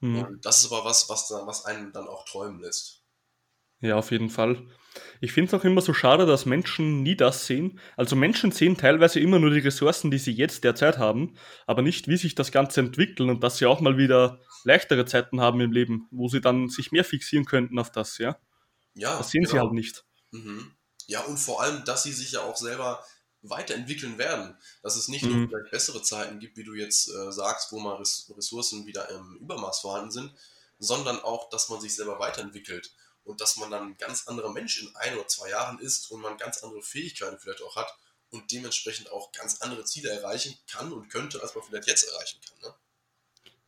[0.02, 0.22] Mhm.
[0.22, 3.02] Und das ist aber was, was, was einen dann auch träumen lässt.
[3.80, 4.64] Ja, auf jeden Fall.
[5.20, 7.80] Ich finde es auch immer so schade, dass Menschen nie das sehen.
[7.96, 11.36] Also Menschen sehen teilweise immer nur die Ressourcen, die sie jetzt derzeit haben,
[11.66, 15.40] aber nicht, wie sich das Ganze entwickelt und dass sie auch mal wieder leichtere Zeiten
[15.40, 18.38] haben im Leben, wo sie dann sich mehr fixieren könnten auf das, ja.
[18.94, 19.18] Ja.
[19.18, 19.52] Das sehen genau.
[19.52, 20.04] sie halt nicht.
[20.30, 20.76] Mhm.
[21.06, 23.04] Ja, und vor allem, dass sie sich ja auch selber
[23.42, 24.56] weiterentwickeln werden.
[24.82, 25.40] Dass es nicht mhm.
[25.40, 29.36] nur vielleicht bessere Zeiten gibt, wie du jetzt äh, sagst, wo mal Ressourcen wieder im
[29.36, 30.32] Übermaß vorhanden sind,
[30.78, 32.92] sondern auch, dass man sich selber weiterentwickelt
[33.24, 36.20] und dass man dann ein ganz anderer Mensch in ein oder zwei Jahren ist und
[36.20, 37.96] man ganz andere Fähigkeiten vielleicht auch hat
[38.30, 42.40] und dementsprechend auch ganz andere Ziele erreichen kann und könnte, als man vielleicht jetzt erreichen
[42.48, 42.72] kann.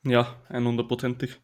[0.03, 0.13] Ne?
[0.13, 1.37] Ja, 100%ig.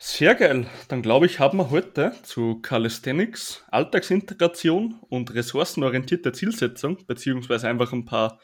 [0.00, 0.70] Sehr geil.
[0.86, 8.04] Dann glaube ich, haben wir heute zu Calisthenics, Alltagsintegration und ressourcenorientierte Zielsetzung, beziehungsweise einfach ein
[8.04, 8.38] paar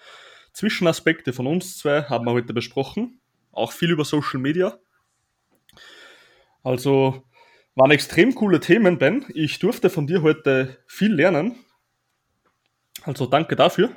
[0.53, 3.21] Zwischenaspekte von uns zwei, haben wir heute besprochen.
[3.53, 4.81] Auch viel über Social Media.
[6.65, 7.23] Also
[7.77, 9.25] waren extrem coole Themen, Ben.
[9.35, 11.57] Ich durfte von dir heute viel lernen.
[13.03, 13.91] Also danke dafür.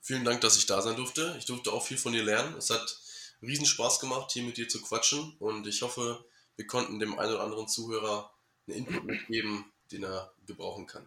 [0.00, 1.34] Vielen Dank, dass ich da sein durfte.
[1.38, 2.54] Ich durfte auch viel von dir lernen.
[2.56, 2.98] Es hat
[3.42, 6.24] riesen Spaß gemacht, hier mit dir zu quatschen und ich hoffe,
[6.58, 8.30] wir konnten dem einen oder anderen Zuhörer
[8.66, 11.06] einen Input mitgeben, den er gebrauchen kann.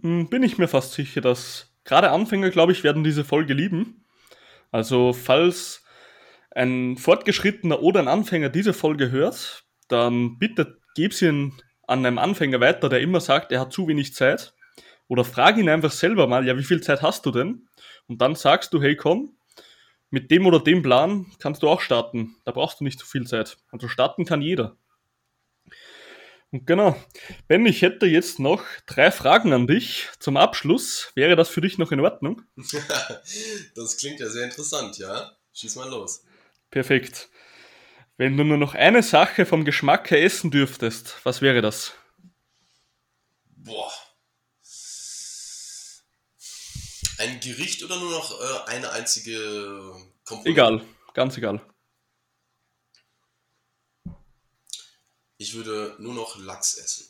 [0.00, 4.06] Hm, bin ich mir fast sicher, dass gerade Anfänger, glaube ich, werden diese Folge lieben.
[4.70, 5.84] Also falls
[6.52, 11.52] ein Fortgeschrittener oder ein Anfänger diese Folge hört, dann bitte gib sie an
[11.88, 14.54] einem Anfänger weiter, der immer sagt, er hat zu wenig Zeit.
[15.08, 17.68] Oder frag ihn einfach selber mal, ja, wie viel Zeit hast du denn?
[18.06, 19.36] Und dann sagst du, hey, komm,
[20.12, 22.36] mit dem oder dem Plan kannst du auch starten.
[22.44, 23.56] Da brauchst du nicht so viel Zeit.
[23.70, 24.76] Also starten kann jeder.
[26.50, 26.94] Und genau.
[27.48, 31.10] Ben, ich hätte jetzt noch drei Fragen an dich zum Abschluss.
[31.14, 32.42] Wäre das für dich noch in Ordnung?
[33.74, 35.32] das klingt ja sehr interessant, ja.
[35.54, 36.24] Schieß mal los.
[36.70, 37.30] Perfekt.
[38.18, 41.94] Wenn du nur noch eine Sache vom Geschmack her essen dürftest, was wäre das?
[43.56, 43.90] Boah,
[47.22, 49.94] ein Gericht oder nur noch äh, eine einzige
[50.24, 50.50] Komponente?
[50.50, 50.82] Egal,
[51.14, 51.60] ganz egal.
[55.38, 57.06] Ich würde nur noch Lachs essen.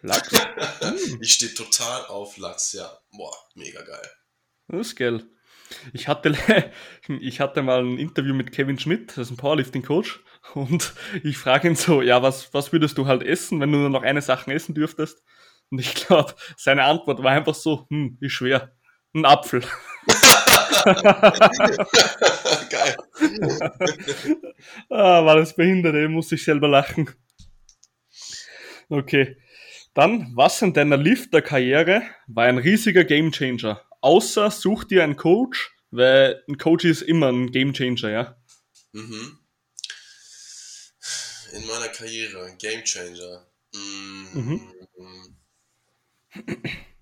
[0.00, 0.30] Lachs?
[1.20, 2.98] ich stehe total auf Lachs, ja.
[3.12, 4.10] Boah, mega geil.
[4.68, 5.24] Das ist geil.
[5.92, 6.36] Ich hatte,
[7.08, 10.20] ich hatte mal ein Interview mit Kevin Schmidt, das ist ein Powerlifting-Coach,
[10.54, 13.90] und ich frage ihn so, ja, was, was würdest du halt essen, wenn du nur
[13.90, 15.22] noch eine Sache essen dürftest?
[15.70, 18.76] Und ich glaube, seine Antwort war einfach so, hm, wie schwer.
[19.14, 19.62] Ein Apfel.
[22.70, 22.96] Geil.
[24.90, 27.08] ah, war das behindert, ey, muss ich selber lachen.
[28.88, 29.36] Okay.
[29.94, 33.80] Dann, was in deiner Lifter-Karriere war ein riesiger Gamechanger?
[34.00, 38.36] Außer such dir einen Coach, weil ein Coach ist immer ein Gamechanger, ja?
[38.92, 39.38] Mhm.
[41.52, 43.46] In meiner Karriere, Gamechanger.
[43.72, 44.74] Mm, mhm.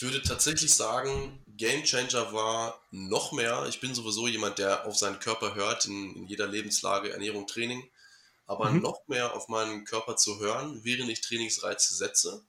[0.00, 3.66] Ich würde tatsächlich sagen, Gamechanger war noch mehr.
[3.68, 7.86] Ich bin sowieso jemand, der auf seinen Körper hört, in, in jeder Lebenslage, Ernährung, Training
[8.50, 8.80] aber mhm.
[8.80, 12.42] noch mehr auf meinen Körper zu hören, während ich Trainingsreize setze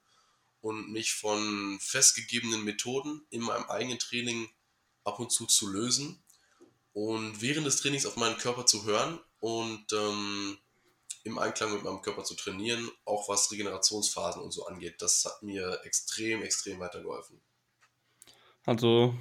[0.62, 4.50] und mich von festgegebenen Methoden in meinem eigenen Training
[5.04, 6.24] ab und zu zu lösen
[6.94, 10.58] und während des Trainings auf meinen Körper zu hören und ähm,
[11.24, 15.02] im Einklang mit meinem Körper zu trainieren, auch was Regenerationsphasen und so angeht.
[15.02, 17.42] Das hat mir extrem, extrem weitergeholfen.
[18.66, 19.16] Also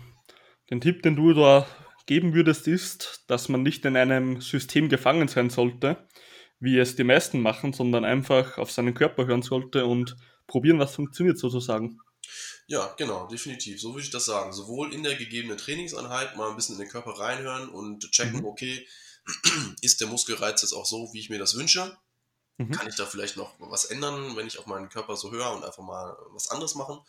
[0.70, 1.66] den Tipp, den du da
[2.06, 6.08] geben würdest, ist, dass man nicht in einem System gefangen sein sollte,
[6.58, 10.94] wie es die meisten machen, sondern einfach auf seinen Körper hören sollte und probieren, was
[10.94, 11.98] funktioniert sozusagen.
[12.66, 13.80] Ja, genau, definitiv.
[13.80, 14.52] So würde ich das sagen.
[14.52, 18.44] Sowohl in der gegebenen Trainingseinheit mal ein bisschen in den Körper reinhören und checken, mhm.
[18.44, 18.86] okay,
[19.80, 21.96] ist der Muskelreiz jetzt auch so, wie ich mir das wünsche?
[22.58, 22.72] Mhm.
[22.72, 25.64] Kann ich da vielleicht noch was ändern, wenn ich auf meinen Körper so höre und
[25.64, 27.00] einfach mal was anderes machen?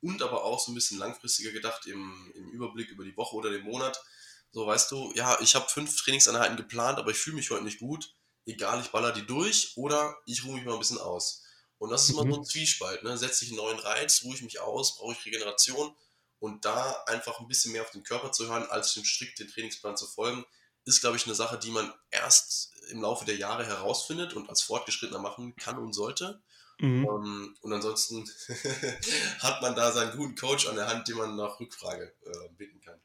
[0.00, 3.50] Und aber auch so ein bisschen langfristiger gedacht im, im Überblick über die Woche oder
[3.50, 4.02] den Monat.
[4.50, 7.78] So, weißt du, ja, ich habe fünf Trainingseinheiten geplant, aber ich fühle mich heute nicht
[7.78, 8.12] gut
[8.46, 11.42] egal, ich baller die durch oder ich ruhe mich mal ein bisschen aus.
[11.78, 12.34] Und das ist immer mhm.
[12.34, 13.02] so ein Zwiespalt.
[13.02, 13.16] Ne?
[13.18, 15.94] Setze ich einen neuen Reiz, ruhe ich mich aus, brauche ich Regeneration
[16.38, 19.48] und da einfach ein bisschen mehr auf den Körper zu hören, als dem strikt den
[19.48, 20.44] Trainingsplan zu folgen,
[20.84, 24.62] ist, glaube ich, eine Sache, die man erst im Laufe der Jahre herausfindet und als
[24.62, 26.42] Fortgeschrittener machen kann und sollte.
[26.78, 27.04] Mhm.
[27.04, 28.28] Um, ähm, und ansonsten
[29.38, 32.80] hat man da seinen guten Coach an der Hand, den man nach Rückfrage äh, bitten
[32.80, 32.98] kann.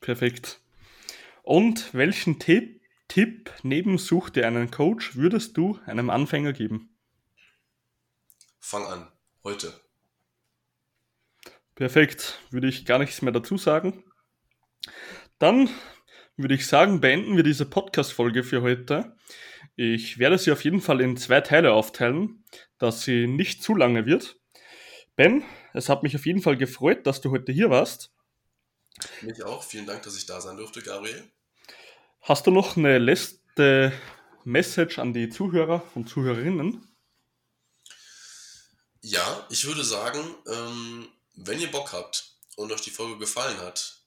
[0.00, 0.60] Perfekt.
[1.42, 6.96] Und welchen Tipp Tipp neben Such dir einen Coach würdest du einem Anfänger geben?
[8.60, 9.10] Fang an,
[9.42, 9.74] heute.
[11.74, 14.04] Perfekt, würde ich gar nichts mehr dazu sagen.
[15.40, 15.68] Dann
[16.42, 19.16] würde ich sagen, beenden wir diese Podcast-Folge für heute.
[19.76, 22.44] Ich werde sie auf jeden Fall in zwei Teile aufteilen,
[22.78, 24.36] dass sie nicht zu lange wird.
[25.16, 25.42] Ben,
[25.74, 28.12] es hat mich auf jeden Fall gefreut, dass du heute hier warst.
[29.22, 29.62] Mich auch.
[29.62, 31.30] Vielen Dank, dass ich da sein durfte, Gabriel.
[32.22, 33.92] Hast du noch eine letzte
[34.44, 36.86] Message an die Zuhörer und Zuhörerinnen?
[39.02, 43.99] Ja, ich würde sagen, ähm, wenn ihr Bock habt und euch die Folge gefallen hat,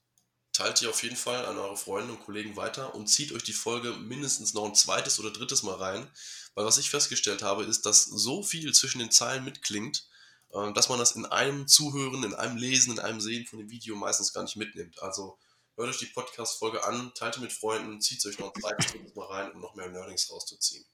[0.54, 3.52] teilt die auf jeden Fall an eure Freunde und Kollegen weiter und zieht euch die
[3.52, 6.10] Folge mindestens noch ein zweites oder drittes Mal rein.
[6.54, 10.08] Weil was ich festgestellt habe, ist, dass so viel zwischen den Zeilen mitklingt,
[10.52, 13.68] äh, dass man das in einem Zuhören, in einem Lesen, in einem Sehen von dem
[13.68, 15.02] Video meistens gar nicht mitnimmt.
[15.02, 15.36] Also
[15.76, 19.50] Hört euch die Podcast-Folge an, teilt mit Freunden, zieht euch noch ein zweites Mal rein,
[19.50, 20.84] um noch mehr Learnings rauszuziehen.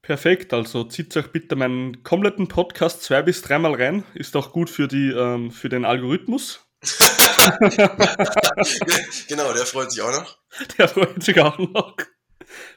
[0.00, 4.04] Perfekt, also zieht euch bitte meinen kompletten Podcast zwei bis dreimal rein.
[4.14, 6.60] Ist auch gut für, die, ähm, für den Algorithmus.
[9.28, 10.38] genau, der freut sich auch noch.
[10.78, 11.96] Der freut sich auch noch.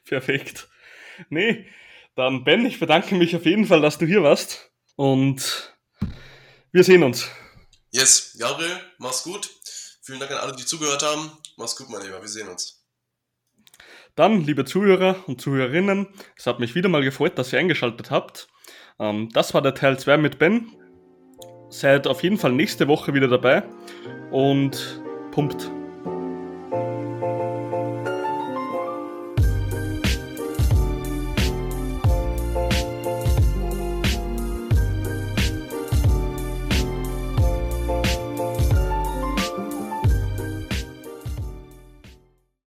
[0.05, 0.67] Perfekt.
[1.29, 1.65] Nee,
[2.15, 4.71] dann Ben, ich bedanke mich auf jeden Fall, dass du hier warst.
[4.95, 5.73] Und
[6.71, 7.29] wir sehen uns.
[7.91, 9.49] Yes, Gabriel, mach's gut.
[10.03, 11.31] Vielen Dank an alle, die zugehört haben.
[11.57, 12.21] Mach's gut, mein Lieber.
[12.21, 12.83] Wir sehen uns.
[14.15, 18.47] Dann, liebe Zuhörer und Zuhörerinnen, es hat mich wieder mal gefreut, dass ihr eingeschaltet habt.
[18.99, 20.71] Ähm, das war der Teil 2 mit Ben.
[21.69, 23.63] Seid auf jeden Fall nächste Woche wieder dabei
[24.31, 25.01] und
[25.31, 25.71] pumpt.